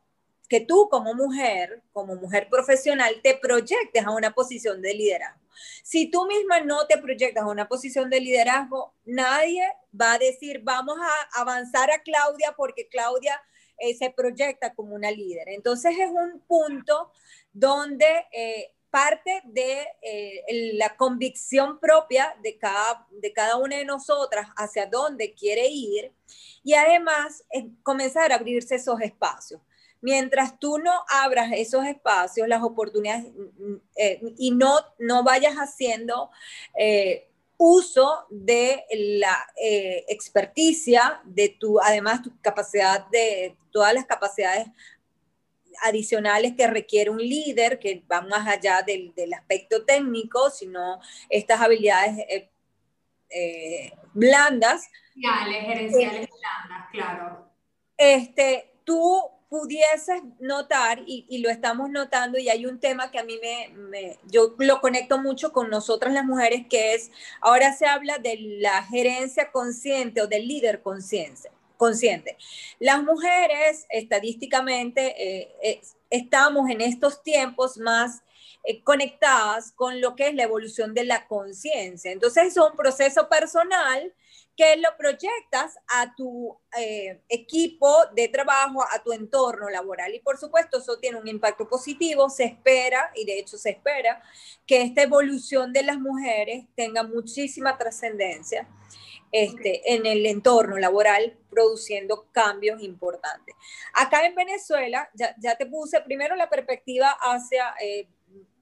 [0.50, 5.40] que tú como mujer, como mujer profesional, te proyectes a una posición de liderazgo.
[5.82, 9.66] Si tú misma no te proyectas a una posición de liderazgo, nadie
[10.00, 13.42] va a decir, vamos a avanzar a Claudia porque Claudia
[13.78, 15.48] eh, se proyecta como una líder.
[15.48, 17.14] Entonces es un punto
[17.54, 18.26] donde
[18.92, 25.34] parte de eh, la convicción propia de cada, de cada una de nosotras hacia dónde
[25.34, 26.12] quiere ir
[26.62, 27.44] y además
[27.82, 29.62] comenzar a abrirse esos espacios.
[30.02, 36.30] Mientras tú no abras esos espacios, las oportunidades mm, eh, y no, no vayas haciendo
[36.78, 39.48] eh, uso de la
[40.08, 44.68] experticia, de tu, además tu capacidad de todas las capacidades
[45.82, 51.62] adicionales que requiere un líder, que van más allá del, del aspecto técnico, sino estas
[51.62, 52.50] habilidades eh,
[53.30, 54.88] eh, blandas.
[55.16, 57.52] Gerenciales, blandas, claro.
[57.98, 63.24] Este, tú pudieses notar, y, y, lo estamos notando, y hay un tema que a
[63.26, 67.86] mí me, me, yo lo conecto mucho con nosotras las mujeres, que es, ahora se
[67.86, 71.50] habla de la gerencia consciente o del líder consciente
[71.82, 72.38] consciente.
[72.78, 78.22] Las mujeres, estadísticamente, eh, eh, estamos en estos tiempos más
[78.64, 82.12] eh, conectadas con lo que es la evolución de la conciencia.
[82.12, 84.14] Entonces es un proceso personal
[84.56, 86.56] que lo proyectas a tu
[87.30, 90.14] equipo de trabajo, a tu entorno laboral.
[90.14, 92.30] Y por supuesto, eso tiene un impacto positivo.
[92.30, 94.22] Se espera, y de hecho se espera,
[94.68, 98.68] que esta evolución de las mujeres tenga muchísima trascendencia
[99.32, 103.56] este, en el entorno laboral produciendo cambios importantes.
[103.94, 108.08] Acá en Venezuela, ya, ya te puse primero la perspectiva hacia eh,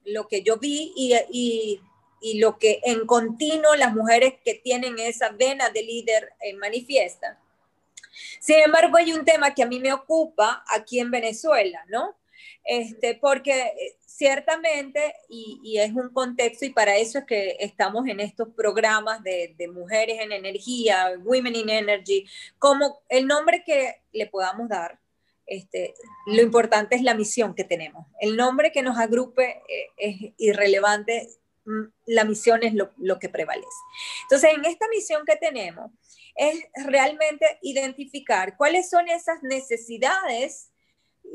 [0.04, 1.80] lo que yo vi y, y,
[2.20, 7.36] y, lo que en continuo las mujeres que tienen esa vena de líder eh, manifiestan.
[8.40, 12.16] Sin embargo, hay un tema que a mí me ocupa aquí en Venezuela, ¿no?
[12.64, 18.20] Este, porque eh, ciertamente, y, es un contexto, y para eso es que estamos en
[18.20, 22.26] estos programas de, mujeres en energía, Women in Energy,
[22.58, 24.98] como el nombre que le podamos dar,
[25.46, 25.94] este,
[26.26, 28.06] lo importante es la misión que tenemos.
[28.20, 31.28] El nombre que nos agrupe eh, es irrelevante,
[31.64, 33.66] mm, la misión es lo, lo, que prevalece.
[34.24, 35.90] Entonces, en esta misión que tenemos,
[36.36, 40.70] es realmente identificar cuáles son esas necesidades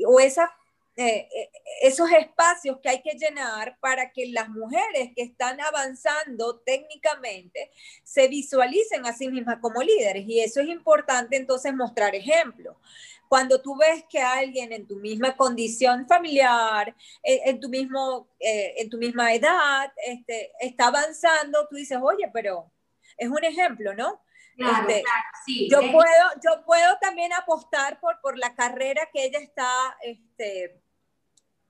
[0.06, 0.50] o esas
[0.98, 1.50] eh, eh,
[1.82, 7.70] esos espacios que hay que llenar para que las mujeres que están avanzando técnicamente
[8.02, 10.24] se visualicen a sí mismas como líderes.
[10.26, 12.80] Y eso es importante entonces mostrar ejemplo.
[13.28, 18.88] Cuando tú ves que alguien en tu misma condición familiar, en, tu, mismo, eh, en
[18.88, 22.72] tu misma edad, este, está avanzando, tú dices, oye, pero
[23.18, 24.22] es un ejemplo, ¿no?
[24.56, 25.68] Claro, este, claro, sí.
[25.70, 29.68] Yo, puedo, yo puedo también apostar por, por la carrera que ella está
[30.00, 30.80] este,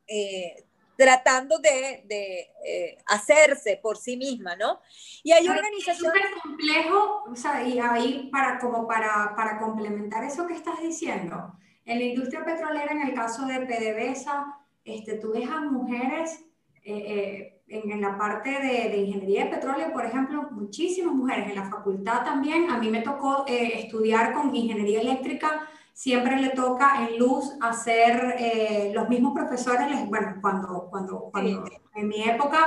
[0.06, 0.64] eh,
[0.96, 4.80] tratando de, eh, hacerse por sí misma, ¿no?
[5.22, 6.22] Y hay organizaciones...
[6.22, 10.80] Es súper complejo, o sea, y ahí para, como para, para complementar eso que estás
[10.80, 11.52] diciendo,
[11.84, 16.44] en la industria petrolera, en el caso de PDVSA, este, tú ves a mujeres
[16.82, 21.56] eh, en, en, la parte de, de, ingeniería de petróleo, por ejemplo, muchísimas mujeres, en
[21.56, 27.18] la facultad también, a mí me tocó estudiar con ingeniería eléctrica siempre le toca en
[27.18, 32.58] luz hacer eh, los mismos profesores, bueno, cuando, cuando, cuando en mi época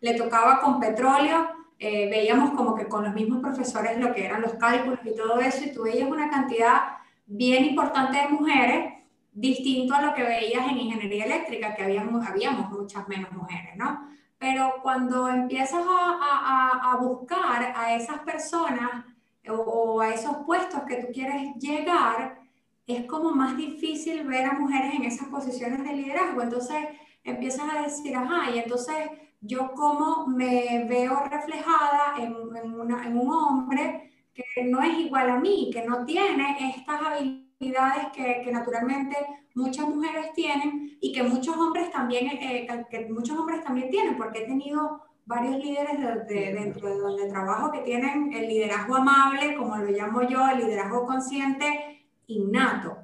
[0.00, 4.40] le tocaba con petróleo, eh, veíamos como que con los mismos profesores lo que eran
[4.40, 8.94] los cálculos y todo eso, y tú veías una cantidad bien importante de mujeres,
[9.34, 14.08] distinto a lo que veías en ingeniería eléctrica, que habíamos, habíamos muchas menos mujeres, ¿no?
[14.38, 19.04] Pero cuando empiezas a, a, a buscar a esas personas
[19.46, 22.47] o, o a esos puestos que tú quieres llegar,
[22.88, 26.42] es como más difícil ver a mujeres en esas posiciones de liderazgo.
[26.42, 26.78] Entonces
[27.22, 28.96] empiezas a decir, ajá, y entonces,
[29.40, 35.70] yo como me veo reflejada en, en un hombre que no es igual a mí,
[35.72, 39.16] que no tiene estas habilidades que, que naturalmente
[39.54, 44.40] muchas mujeres tienen y que muchos hombres también, eh, que muchos hombres también tienen, porque
[44.40, 49.76] he tenido varios líderes de, dentro de donde trabajo que tienen el liderazgo amable, como
[49.76, 51.87] lo llamo yo, el liderazgo consciente
[52.28, 52.96] innato.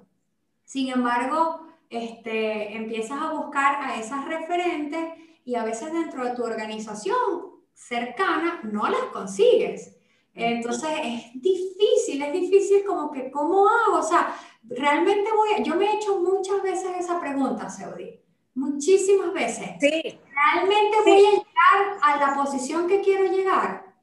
[0.64, 5.04] Sin embargo, este, empiezas a buscar a esas referentes
[5.44, 9.96] y a veces dentro de tu organización cercana no las consigues.
[10.36, 13.98] Entonces es difícil, es difícil como que, ¿cómo hago?
[13.98, 18.20] O sea, realmente voy, yo me he hecho muchas veces esa pregunta, Seudi,
[18.54, 19.76] muchísimas veces.
[19.80, 20.18] Sí.
[20.52, 23.94] ¿Realmente voy a llegar a la posición que quiero llegar?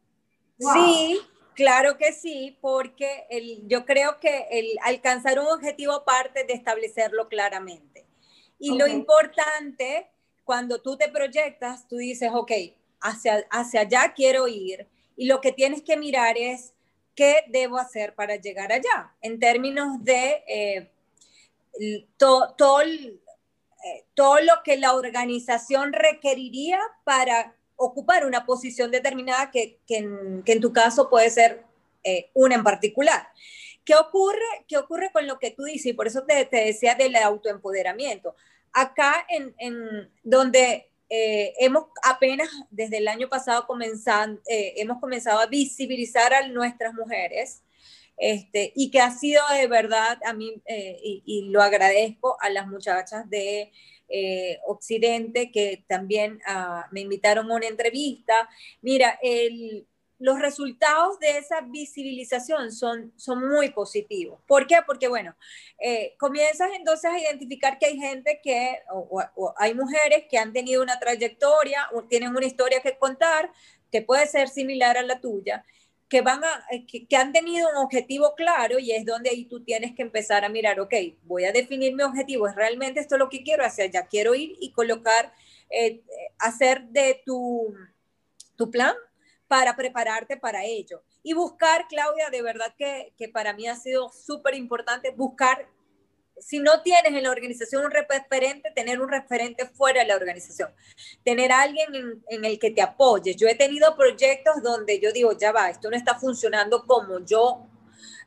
[0.58, 1.20] Sí,
[1.56, 7.28] claro que sí, porque el, yo creo que el alcanzar un objetivo parte de establecerlo
[7.28, 8.06] claramente.
[8.60, 10.10] Y lo importante,
[10.44, 12.52] cuando tú te proyectas, tú dices, ok,
[13.00, 14.88] hacia, hacia allá quiero ir.
[15.18, 16.74] Y lo que tienes que mirar es
[17.16, 20.92] qué debo hacer para llegar allá, en términos de eh,
[22.18, 29.98] todo, eh, todo lo que la organización requeriría para ocupar una posición determinada que, que,
[29.98, 31.64] en, tu caso puede ser
[32.04, 33.28] eh, una en particular.
[33.84, 35.88] ¿Qué ocurre, ¿Qué ocurre con lo que tú dices?
[35.88, 38.36] Y por eso te, te decía del autoempoderamiento.
[38.72, 45.40] Acá en, en donde eh, hemos apenas desde el año pasado comenzado, eh, hemos comenzado
[45.40, 47.64] a visibilizar a nuestras mujeres
[48.18, 52.68] este, y que ha sido de verdad a mí, eh, y, lo agradezco a las
[52.68, 53.72] muchachas de
[54.68, 58.50] Occidente que también uh, me invitaron a una entrevista.
[58.82, 59.18] Mira,
[60.22, 64.40] los resultados de esa visibilización son, son muy positivos.
[64.46, 64.78] ¿Por qué?
[64.86, 65.36] Porque, bueno,
[65.80, 70.84] eh, comienzas entonces a identificar que hay gente que, o, hay mujeres que han tenido
[70.84, 73.52] una trayectoria, o tienen una historia que contar,
[73.92, 75.66] que puede ser similar a la tuya,
[76.12, 79.64] que, van a, eh, que, han tenido un objetivo claro y es donde ahí tú
[79.64, 80.94] tienes que empezar a mirar, ok,
[81.24, 84.58] voy a definir mi objetivo, es realmente esto lo que quiero, hacia allá quiero ir
[84.60, 85.34] y colocar,
[85.70, 86.02] eh,
[86.38, 87.74] hacer de tu,
[88.58, 88.94] tu plan
[89.48, 91.02] para prepararte para ello.
[91.24, 95.66] Y buscar, Claudia, de verdad que, que para mí ha sido súper importante buscar,
[96.42, 100.74] si no tienes en la organización un referente, tener un referente fuera de la organización,
[101.24, 103.38] tener alguien en, en el que te apoyes.
[103.38, 107.68] Yo he tenido proyectos donde yo digo, ya va, esto no está funcionando como yo,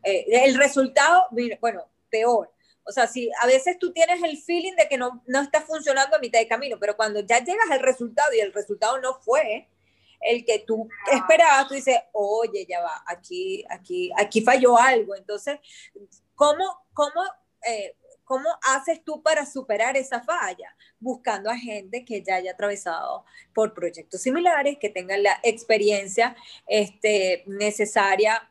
[0.05, 1.27] eh, el resultado,
[1.61, 2.51] bueno, peor.
[2.87, 6.17] O sea, si a veces tú tienes el feeling de que no, no está funcionando
[6.17, 9.69] a mitad de camino, pero cuando ya llegas al resultado y el resultado no fue,
[10.21, 15.15] el que tú esperabas, tú dices, oye, ya va, aquí, aquí, aquí falló algo.
[15.15, 15.59] Entonces,
[16.35, 17.23] ¿cómo, cómo,
[17.67, 20.75] eh, ¿cómo haces tú para superar esa falla?
[20.99, 27.45] Buscando a gente que ya haya atravesado por proyectos similares, que tengan la experiencia este,
[27.47, 28.51] necesaria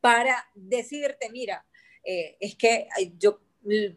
[0.00, 1.64] para decirte, mira,
[2.04, 2.88] eh, es que
[3.18, 3.40] yo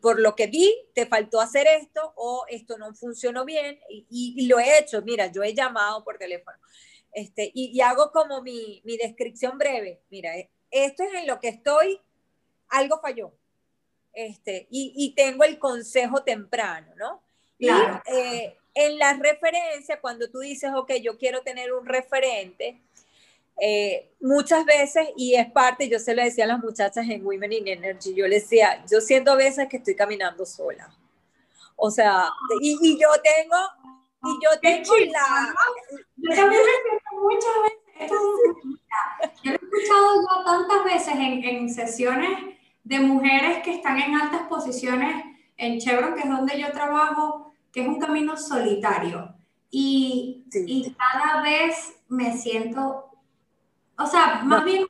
[0.01, 4.05] por lo que vi, te faltó hacer esto o esto no funcionó bien y,
[4.37, 5.01] y, lo he hecho.
[5.01, 6.57] Mira, yo he llamado por teléfono.
[7.11, 10.01] Este, y, hago como mi, mi, descripción breve.
[10.09, 11.99] Mira, eh, esto es en lo que estoy,
[12.69, 13.33] algo falló.
[14.15, 17.21] Este, y, y tengo el consejo temprano, ¿no?
[17.59, 18.01] Claro.
[18.07, 22.81] Y eh, en la referencia, cuando tú dices, ok, yo quiero tener un referente,
[23.59, 27.53] eh, muchas veces, y es parte, yo se lo decía a las muchachas en Women
[27.53, 30.93] in Energy, yo les decía, yo siento a veces que estoy caminando sola.
[31.77, 32.29] O sea,
[32.61, 33.55] y, y yo tengo,
[34.23, 35.55] y yo tengo la,
[36.17, 38.11] yo también me siento muchas veces.
[39.43, 44.15] yo lo he escuchado yo tantas veces en, en, sesiones de mujeres que están en
[44.15, 45.25] altas posiciones
[45.57, 49.33] en Chevron, que es donde yo trabajo, que es un camino solitario.
[49.69, 53.09] Y, y cada vez me siento,
[53.97, 54.85] o sea, más bien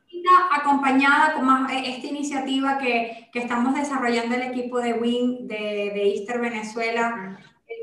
[0.52, 5.56] acompañada con más, eh, esta iniciativa que, que, estamos desarrollando el equipo de WIN de,
[5.56, 7.38] de Easter Venezuela,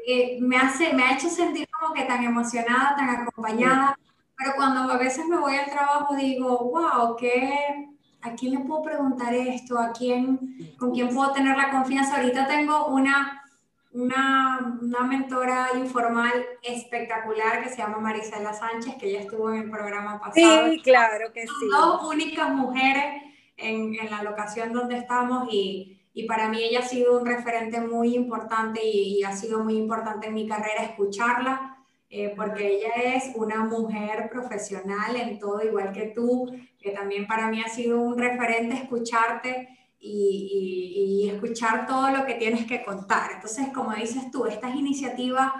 [0.05, 3.97] eh, me, hace, me ha hecho sentir como que tan emocionada, tan acompañada,
[4.37, 7.92] pero cuando a veces me voy al trabajo digo, wow, ¿qué,
[8.23, 9.77] ¿a quién le puedo preguntar esto?
[9.77, 12.17] ¿A quién, ¿Con quién puedo tener la confianza?
[12.17, 13.43] Ahorita tengo una,
[13.91, 19.69] una, una mentora informal espectacular que se llama Marisela Sánchez, que ya estuvo en el
[19.69, 20.69] programa pasado.
[20.69, 21.67] Sí, claro que sí.
[21.71, 23.23] Dos únicas mujeres
[23.57, 27.81] en, en la locación donde estamos y y para mí ella ha sido un referente
[27.81, 31.72] muy importante y, ha sido muy importante en mi carrera escucharla,
[32.15, 37.47] eh, porque ella es una mujer profesional en todo, igual que tú, que también para
[37.47, 39.67] mí ha sido un referente escucharte
[39.99, 43.31] y, y, escuchar todo lo que tienes que contar.
[43.31, 45.53] Entonces, como dices tú, estas iniciativas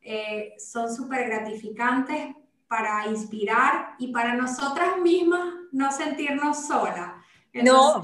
[0.00, 2.34] eh, son súper gratificantes
[2.66, 7.22] para inspirar y para nosotras mismas no sentirnos solas.
[7.52, 8.02] no,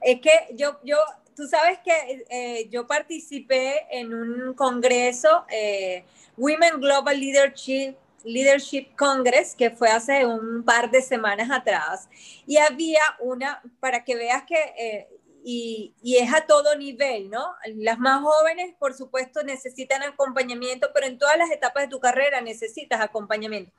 [0.00, 0.96] es que yo, yo,
[1.36, 6.04] tú sabes que eh, yo participé en un congreso, eh,
[6.40, 12.08] Women Global Leadership Leadership Congress, que fue hace un par de semanas atrás,
[12.46, 15.08] y había una, para que veas que, eh,
[15.42, 17.54] y, y, es a todo nivel, ¿no?
[17.76, 22.42] Las más jóvenes, por supuesto, necesitan acompañamiento, pero en todas las etapas de tu carrera
[22.42, 23.72] necesitas acompañamiento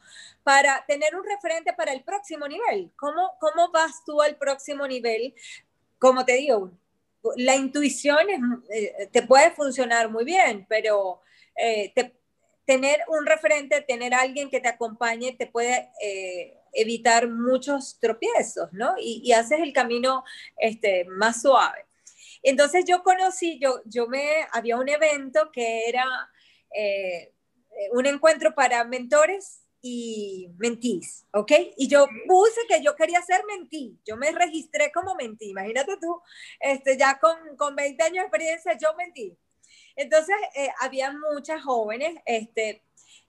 [0.44, 2.92] para tener un referente para el próximo nivel.
[2.96, 5.36] ¿Cómo, cómo vas tú al próximo nivel?
[6.00, 6.72] Como te digo,
[7.36, 11.22] la intuición eh, te puede funcionar muy bien, pero
[11.56, 12.21] eh, te,
[12.66, 18.96] tener un referente, tener alguien que te acompañe, te puede eh, evitar muchos tropiezos, ¿no?
[19.00, 20.24] Y, y, haces el camino
[20.58, 21.86] este, más suave.
[22.44, 26.06] Entonces yo conocí, yo, yo me, había un evento que era
[26.76, 27.34] eh,
[27.92, 31.52] un encuentro para mentores y mentís, ¿ok?
[31.78, 36.22] Y yo puse que yo quería ser mentí, yo me registré como mentí, imagínate tú,
[36.60, 39.38] este, ya con, con 20 años de experiencia, yo mentí.
[39.96, 42.82] Entonces, eh, había muchas jóvenes, este,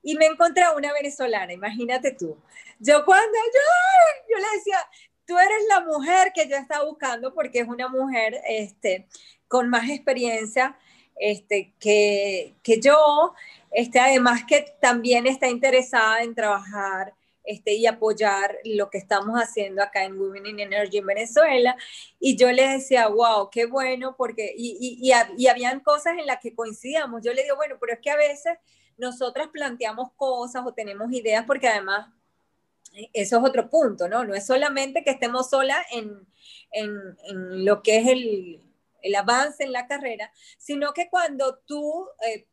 [0.02, 2.36] y me encontré a una venezolana, imagínate tú.
[2.78, 4.78] Yo cuando yo, yo le decía,
[5.26, 9.06] tú eres la mujer que yo estaba buscando porque es una mujer este,
[9.48, 10.76] con más experiencia
[11.16, 13.34] este, que, que yo,
[13.70, 19.82] este, además que también está interesada en trabajar este, y apoyar lo que estamos haciendo
[19.82, 21.76] acá en Women in Energy en Venezuela.
[22.20, 26.38] Y yo les decía, wow, qué bueno, porque, y, y, y, habían cosas en las
[26.40, 27.22] que coincidíamos.
[27.22, 28.58] Yo le digo, bueno, pero es que a veces
[28.96, 32.08] nosotras planteamos cosas o tenemos ideas, porque además
[32.92, 34.24] eh, eso es otro punto, ¿no?
[34.24, 36.26] No es solamente que estemos solas en,
[36.70, 38.62] en, en, lo que es el,
[39.02, 42.46] el, avance en la carrera, sino que cuando tú eh,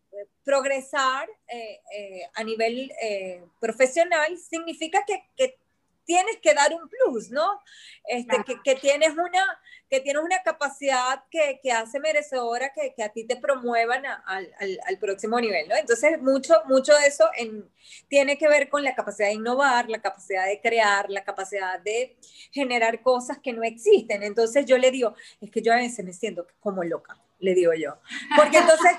[0.43, 5.57] progresar eh, eh, a nivel eh, profesional significa que, que,
[6.05, 7.62] tienes que dar un plus, ¿no?
[8.03, 13.03] Este, que, que, tienes una, que tienes una capacidad que, que hace merecedora que, que,
[13.03, 15.76] a ti te promuevan al, al, al, próximo nivel, ¿no?
[15.76, 17.70] Entonces, mucho, mucho de eso en,
[18.07, 22.18] tiene que ver con la capacidad de innovar, la capacidad de crear, la capacidad de
[22.51, 24.24] generar cosas que no existen.
[24.24, 27.74] Entonces, yo le digo, es que yo a veces me siento como loca, le digo
[27.76, 27.99] yo.
[28.36, 28.97] Porque entonces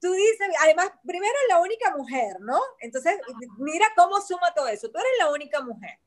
[0.00, 2.60] tú dices, además, primero la única mujer, ¿no?
[2.80, 3.18] Entonces,
[3.58, 4.90] mira cómo suma todo eso.
[4.90, 5.98] Tú eres la única mujer.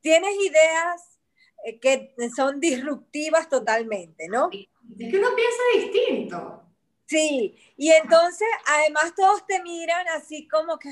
[0.00, 1.20] Tienes ideas
[1.64, 4.50] eh, que son disruptivas totalmente, ¿no?
[4.52, 6.64] Es que uno piensa distinto.
[7.06, 10.90] Sí, y entonces, además, todos te miran así como que,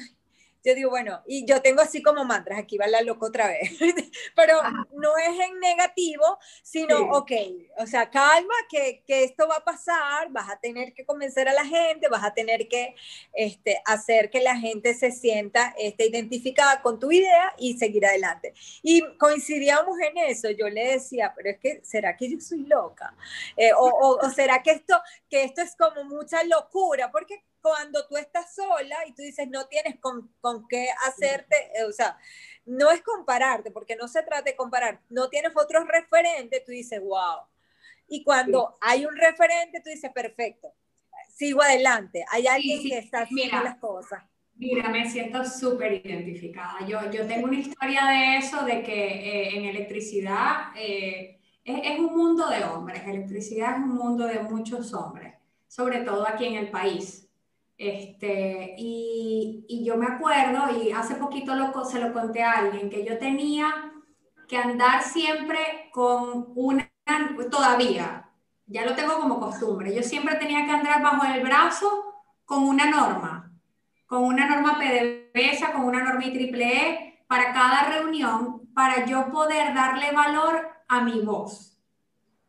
[0.64, 3.70] yo digo, bueno, y yo tengo así como mantras, aquí va la loco otra vez,
[4.36, 4.60] pero
[4.92, 7.04] no es en negativo, sino, sí.
[7.10, 7.32] ok,
[7.78, 11.52] o sea, calma, que, que, esto va a pasar, vas a tener que convencer a
[11.52, 12.94] la gente, vas a tener que
[13.32, 18.52] este, hacer que la gente se sienta este, identificada con tu idea y seguir adelante.
[18.82, 23.14] Y coincidíamos en eso, yo le decía, pero es que, ¿será que yo soy loca?
[23.56, 25.00] Eh, o, o, o será que esto,
[25.30, 27.10] que esto es como mucha locura?
[27.10, 31.84] Porque cuando tú estás sola y tú dices no tienes con, con qué hacerte, eh,
[31.84, 32.18] o sea,
[32.66, 37.00] no es compararte, porque no se trata de comparar, no tienes otros referentes, tú dices,
[37.00, 37.46] wow.
[38.08, 38.78] Y cuando sí.
[38.82, 40.72] hay un referente, tú dices, perfecto,
[41.34, 44.22] sigo adelante, hay alguien sí, que está haciendo mira, las cosas.
[44.54, 46.86] Mira, me siento súper identificada.
[46.86, 51.98] Yo, yo tengo una historia de eso, de que eh, en electricidad eh, es, es
[51.98, 55.34] un mundo de hombres, electricidad es un mundo de muchos hombres,
[55.68, 57.27] sobre todo aquí en el país.
[57.78, 62.90] Este, y, y, yo me acuerdo, y hace poquito lo, se lo conté a alguien,
[62.90, 63.92] que yo tenía
[64.48, 66.90] que andar siempre con una,
[67.48, 68.28] todavía,
[68.66, 72.04] ya lo tengo como costumbre, yo siempre tenía que andar bajo el brazo
[72.44, 73.52] con una norma,
[74.06, 80.10] con una norma PDVSA, con una norma IEEE, para cada reunión, para yo poder darle
[80.12, 81.78] valor a mi voz.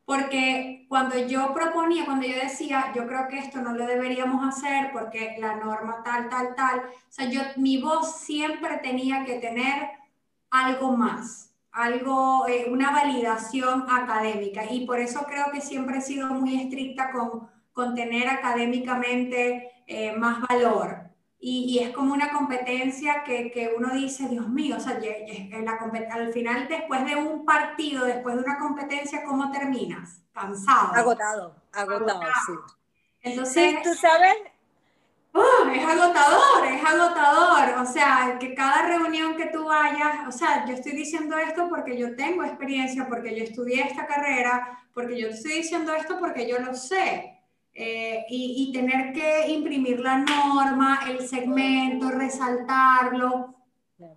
[0.06, 4.92] Porque cuando yo proponía, cuando yo decía, yo creo que esto no lo deberíamos hacer
[4.92, 9.88] porque la norma tal, tal, tal, o sea, yo, mi voz siempre tenía que tener
[10.50, 16.28] algo más, algo, eh, una validación académica y por eso creo que siempre he sido
[16.34, 21.09] muy estricta con, con tener académicamente eh, más valor.
[21.42, 25.80] Y, y, es como una competencia que, que, uno dice, Dios mío, o sea, la,
[26.12, 30.22] al final, después de un partido, después de una competencia, ¿cómo terminas?
[30.34, 30.94] Cansado.
[30.94, 32.34] Agotado, agotado, agotado.
[32.46, 32.54] sí.
[33.22, 34.36] Entonces, sí, tú sabes.
[35.34, 37.82] Uh, es agotador, es agotador.
[37.82, 41.98] O sea, que cada reunión que tú vayas, o sea, yo estoy diciendo esto porque
[41.98, 46.60] yo tengo experiencia, porque yo estudié esta carrera, porque yo estoy diciendo esto porque yo
[46.60, 47.39] lo sé.
[47.82, 53.56] Eh, y, tener que imprimir la norma, el segmento, resaltarlo,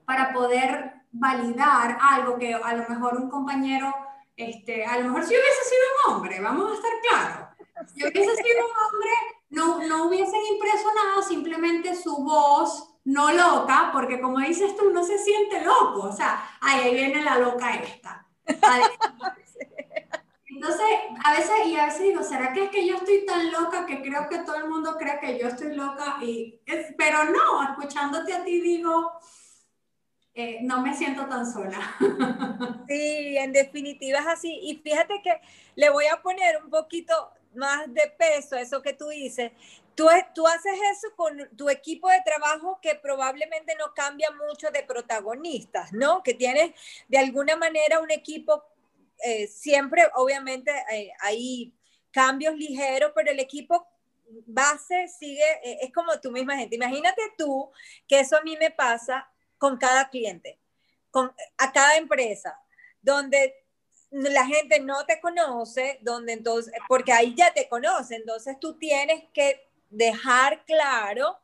[0.05, 3.95] para poder validar algo que a lo mejor un compañero,
[4.37, 7.49] este, a lo mejor si hubiese sido un hombre, vamos a estar claros,
[7.95, 9.11] si hubiese sido un hombre,
[9.51, 15.05] no, no hubiesen impreso nada, simplemente su voz no loca, porque como dices tú, no
[15.05, 18.27] se siente loco, o sea, ahí viene la loca esta.
[20.63, 20.87] Entonces,
[21.25, 24.01] a veces, y a veces digo, ¿será que es que yo estoy tan loca que
[24.01, 26.19] creo que todo el mundo cree que yo estoy loca?
[26.23, 26.61] Y
[26.97, 29.11] pero no, escuchándote a ti digo,
[30.35, 31.81] eh, no me siento tan sola.
[32.87, 34.61] Sí, en definitiva es así.
[34.63, 35.41] Y fíjate que
[35.77, 39.51] le voy a poner un poquito más de peso a eso que tú dices.
[39.95, 44.83] Tú, tú haces eso con tu equipo de trabajo que probablemente no cambia mucho de
[44.83, 46.23] protagonistas, ¿no?
[46.23, 46.73] Que tienes
[47.09, 48.72] de alguna manera un equipo
[49.23, 51.75] eh, siempre, obviamente, eh, hay
[52.11, 53.87] cambios ligeros, pero el equipo
[54.47, 56.77] base sigue, eh, es como tu misma gente.
[56.77, 57.71] Imagínate tú
[58.09, 60.59] que eso a mí me pasa con cada cliente,
[61.11, 62.59] con, a cada empresa,
[63.01, 63.55] donde
[64.11, 69.25] la gente no te conoce, donde entonces, porque ahí ya te conoce, entonces tú tienes
[69.33, 71.39] que dejar claro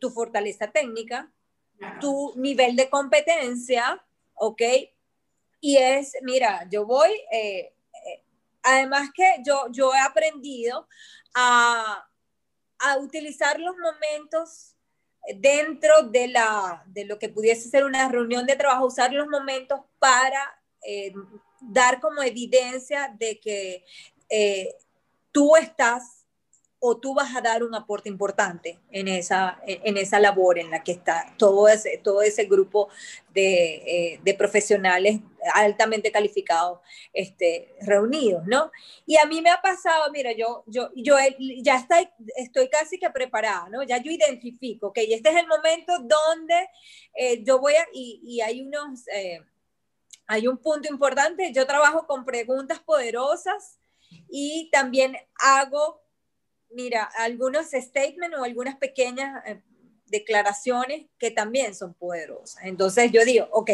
[0.00, 1.30] tu fortaleza técnica,
[2.00, 4.04] tu nivel de competencia,
[4.34, 4.62] ¿ok?
[5.66, 7.72] Y es, mira, yo voy, eh,
[8.06, 8.22] eh,
[8.62, 10.86] además que yo, yo he aprendido
[11.34, 12.06] a,
[12.80, 14.74] a utilizar los momentos
[15.36, 19.80] dentro de, la, de lo que pudiese ser una reunión de trabajo, usar los momentos
[19.98, 21.14] para eh,
[21.62, 23.86] dar como evidencia de que
[25.32, 26.13] tú estás
[26.86, 30.84] o tú vas a dar un aporte importante en esa, en esa labor en la
[30.84, 32.90] que está todo ese, todo ese grupo
[33.32, 35.20] de, eh, de profesionales
[35.54, 36.80] altamente calificados
[37.14, 38.70] este, reunidos, ¿no?
[39.06, 41.16] Y a mí me ha pasado, mira, yo, yo, yo
[41.62, 42.06] ya estoy,
[42.36, 43.82] estoy casi que preparada, ¿no?
[43.82, 46.68] Ya yo identifico, que este es el momento donde
[47.14, 49.40] eh, yo voy a, y, y hay unos, eh,
[50.26, 53.78] hay un punto importante, yo trabajo con preguntas poderosas
[54.28, 56.03] y también hago
[56.74, 59.60] mira, algunos statements o algunas pequeñas eh,
[60.06, 62.64] declaraciones que también son poderosas.
[62.64, 63.70] Entonces yo digo, ok,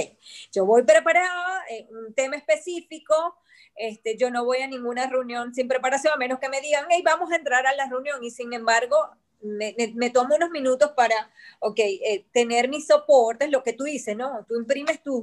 [0.52, 3.36] yo voy preparada un tema específico,
[3.74, 7.02] este, yo no voy a ninguna reunión sin preparación, a menos que me digan, hey,
[7.04, 8.96] vamos a entrar a la reunión y sin embargo
[9.42, 11.30] me, me, tomo unos minutos para,
[11.60, 14.44] ok, eh, tener mis soportes, lo que tú dices, ¿no?
[14.46, 15.22] Tú imprimes tus,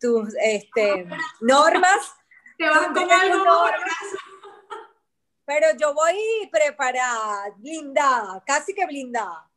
[0.00, 1.06] tus este,
[1.40, 2.14] normas.
[2.56, 3.44] Te vas con algo
[5.48, 6.14] pero yo voy
[6.52, 9.50] preparada, blindada, casi que blindada.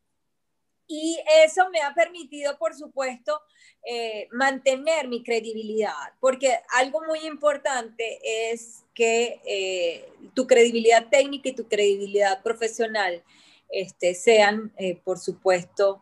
[0.88, 3.42] Y eso me ha permitido, por supuesto,
[3.86, 11.56] eh, mantener mi credibilidad, porque algo muy importante es que eh, tu credibilidad técnica y
[11.56, 13.22] tu credibilidad profesional
[13.68, 16.02] este, sean, eh, por supuesto,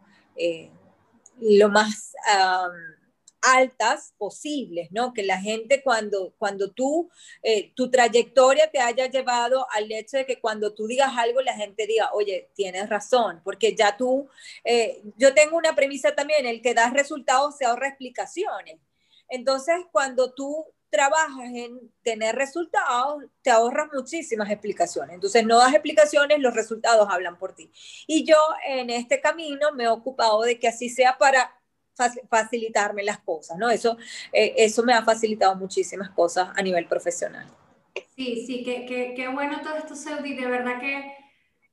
[1.39, 2.13] lo más
[3.41, 5.13] altas posibles, ¿no?
[5.13, 7.09] Que la gente cuando, cuando tú,
[7.43, 11.55] eh, tu trayectoria te haya llevado al hecho de que cuando tú digas algo, la
[11.55, 14.27] gente diga, oye, tienes razón, porque ya tú,
[14.63, 18.77] eh, yo tengo una premisa también, el que da resultados se ahorra explicaciones.
[19.29, 25.13] Entonces, cuando tú trabajas en tener resultados, te ahorras muchísimas explicaciones.
[25.13, 27.71] Entonces, no das explicaciones, los resultados hablan por ti.
[28.07, 28.37] Y yo
[28.67, 31.58] en este camino me he ocupado de que así sea para
[32.29, 33.69] facilitarme las cosas, ¿no?
[33.69, 33.97] Eso,
[34.31, 37.47] eh, eso me ha facilitado muchísimas cosas a nivel profesional.
[38.15, 40.35] Sí, sí, qué, bueno todo esto, Saudi.
[40.35, 41.13] De verdad que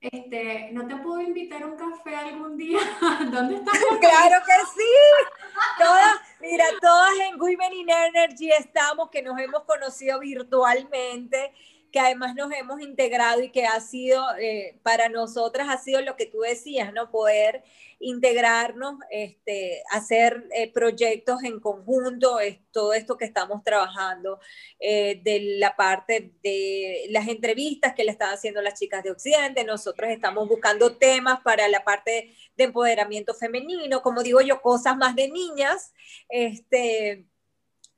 [0.01, 2.79] este, ¿no te puedo invitar a un café algún día?
[3.31, 3.79] ¿Dónde estás?
[4.01, 5.35] Claro que sí.
[5.79, 11.53] Todas, mira, todas en Women in Energy estamos, que nos hemos conocido virtualmente
[11.97, 16.15] que además nos hemos integrado y que ha sido, eh, para nosotras ha sido lo
[16.15, 17.11] que tú decías, ¿no?
[17.11, 17.65] Poder
[18.01, 24.41] integrarnos, este, hacer eh, proyectos en conjunto, es todo esto que estamos trabajando,
[24.79, 29.65] eh, de la parte de las entrevistas que le están haciendo las chicas de Occidente,
[29.65, 35.17] nosotros estamos buscando temas para la parte de empoderamiento femenino, como digo yo, cosas más
[35.17, 35.95] de niñas,
[36.29, 37.25] este,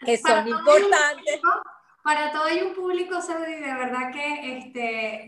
[0.06, 1.40] que son importantes
[2.08, 4.80] para todo hay un público, Saudi, de verdad que este,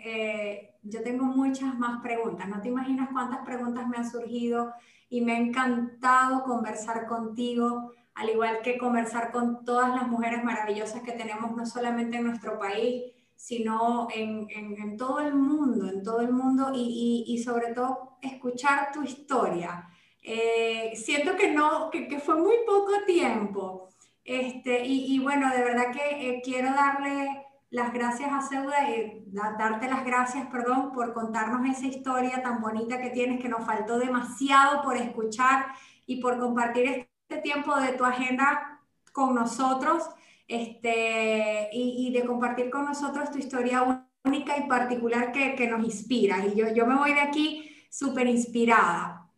[0.02, 2.48] eh, yo tengo muchas más preguntas.
[2.48, 4.72] No te imaginas cuántas preguntas me han surgido
[5.10, 11.02] y me ha encantado conversar contigo, al igual que conversar con todas las mujeres maravillosas
[11.02, 16.22] que tenemos, no solamente en nuestro país, sino en, en, todo el mundo, en todo
[16.22, 19.86] el mundo y, y, y sobre todo escuchar tu historia.
[20.22, 23.89] Eh, siento que no, que, que fue muy poco tiempo,
[24.24, 29.88] este, y, bueno, de verdad que eh, quiero darle las gracias a Ceuda y darte
[29.88, 34.82] las gracias, perdón, por contarnos esa historia tan bonita que tienes, que nos faltó demasiado
[34.82, 35.66] por escuchar
[36.06, 38.80] y por compartir este tiempo de tu agenda
[39.12, 40.04] con nosotros
[40.48, 46.44] este, y, de compartir con nosotros tu historia única y particular que, que nos inspira.
[46.44, 49.28] Y yo, yo me voy de aquí súper inspirada,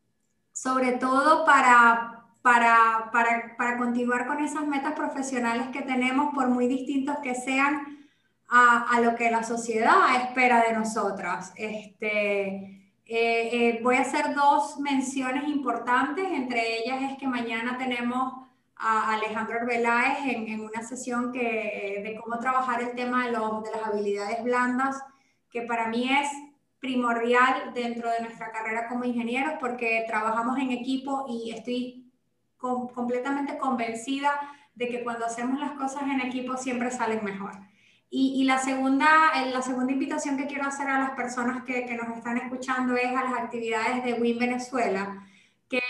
[0.52, 2.11] sobre todo para,
[2.42, 8.02] para, para, para continuar con esas metas profesionales que tenemos, por muy distintos que sean
[8.54, 11.54] a, lo que la sociedad espera de nosotras.
[11.56, 12.46] Este,
[13.06, 18.34] eh, eh, voy a hacer dos menciones importantes, entre ellas es que mañana tenemos
[18.76, 23.62] a Alejandro Arbeláez en, en una sesión que, de cómo trabajar el tema de, los,
[23.62, 25.02] de las habilidades blandas,
[25.50, 26.28] que para mí es
[26.78, 32.11] primordial dentro de nuestra carrera como ingenieros porque trabajamos en equipo y estoy
[32.62, 34.30] completamente convencida
[34.74, 37.52] de que cuando hacemos las cosas en equipo siempre salen mejor.
[38.14, 39.08] Y, la, segunda,
[39.50, 43.06] la segunda invitación que quiero hacer a las personas que, que nos están escuchando es
[43.06, 45.26] a las actividades de WIN Venezuela,
[45.66, 45.80] que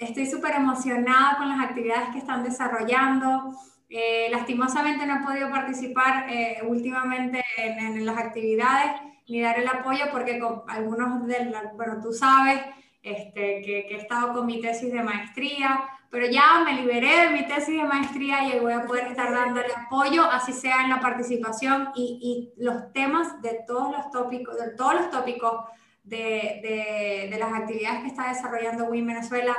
[0.00, 3.54] estoy súper emocionada con las actividades que están desarrollando.
[3.90, 8.92] Eh, lastimosamente no he podido participar eh, últimamente en, en, las actividades
[9.28, 12.62] ni dar el apoyo porque con algunos de, bueno, tú sabes
[13.02, 17.30] este, que, que he estado con mi tesis de maestría, pero ya me liberé de
[17.30, 21.00] mi tesis de maestría y voy a poder estar dándole apoyo, así sea en la
[21.00, 25.64] participación y, y los temas de todos los tópicos, de todos los tópicos
[26.02, 29.54] de, de, de las actividades que está desarrollando WIN Venezuela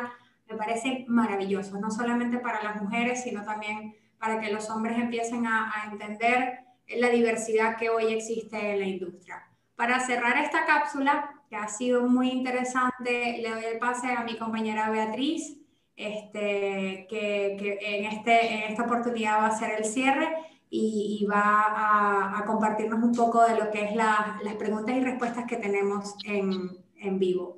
[0.49, 5.45] me parecen maravillosos, no solamente para las mujeres, sino también para que los hombres empiecen
[5.45, 9.43] a, a entender la diversidad que hoy existe en la industria.
[9.75, 14.37] Para cerrar esta cápsula, que ha sido muy interesante, le doy el pase a mi
[14.37, 15.56] compañera Beatriz
[15.97, 20.29] este, que, en, este, en esta oportunidad va a ser el cierre
[20.69, 25.57] y, va a, compartirnos un poco de lo que es las preguntas y respuestas que
[25.57, 27.57] tenemos en, en vivo.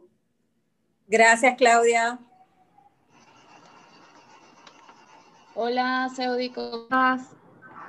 [1.07, 2.19] Gracias, Claudia.
[5.55, 7.35] Hola, Seudi, ¿cómo estás?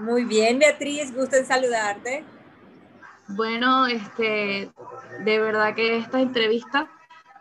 [0.01, 2.25] Muy bien, Beatriz, gusto en saludarte.
[3.29, 4.73] Bueno, este,
[5.23, 6.91] de verdad que esta entrevista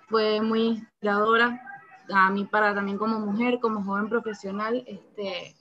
[0.09, 1.68] fue muy inspiradora
[2.13, 5.55] a mí para también como mujer, como joven profesional, este,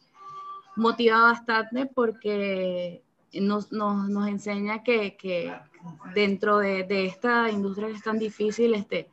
[0.76, 5.54] motiva bastante porque nos, nos, nos enseña que, que
[6.14, 9.08] dentro de, de, esta industria que es tan difícil, este,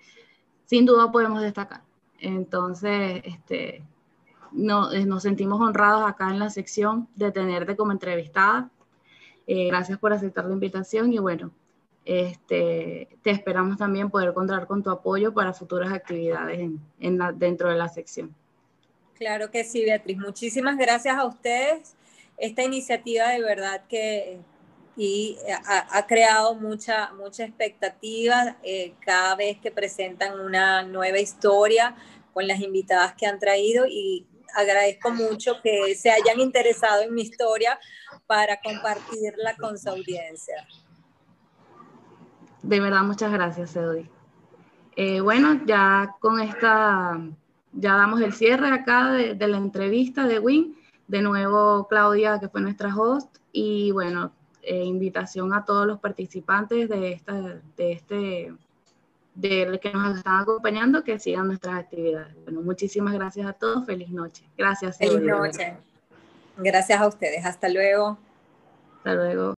[0.66, 1.84] sin duda podemos destacar.
[2.20, 3.84] Entonces, este,
[4.52, 8.70] no, eh, nos sentimos honrados acá en la sección de tenerte como entrevistada.
[9.48, 11.52] Eh, gracias por aceptar la invitación y bueno,
[12.06, 17.70] este, te esperamos también poder contar con tu apoyo para futuras actividades en, en dentro
[17.70, 18.34] de la sección.
[19.16, 20.18] Claro que sí, Beatriz.
[20.18, 21.96] Muchísimas gracias a ustedes.
[22.38, 24.40] Esta iniciativa de verdad que
[24.98, 31.96] y ha, ha creado mucha, mucha expectativa eh, cada vez que presentan una nueva historia
[32.34, 37.24] con las invitadas que han traído y agradezco mucho que se hayan interesado en mi
[37.24, 37.78] historia
[38.26, 40.66] para compartirla con su audiencia.
[42.66, 44.10] De verdad, muchas gracias, Eudi.
[44.96, 47.20] Eh, bueno, ya con esta,
[47.74, 50.76] ya damos el cierre acá de, la entrevista de WIN.
[51.08, 54.32] De nuevo, Claudia, que fue nuestra host, y bueno,
[54.64, 57.34] eh, invitación a todos los participantes de, esta,
[57.78, 58.54] de este,
[59.36, 62.34] de que nos están acompañando, que sigan nuestras actividades.
[62.46, 63.86] Bueno, muchísimas gracias a todos.
[63.86, 64.44] Feliz noche.
[64.58, 64.98] Gracias.
[64.98, 65.78] Feliz noche.
[66.58, 67.46] Gracias a ustedes.
[67.46, 68.18] Hasta luego.
[68.98, 69.54] Hasta luego.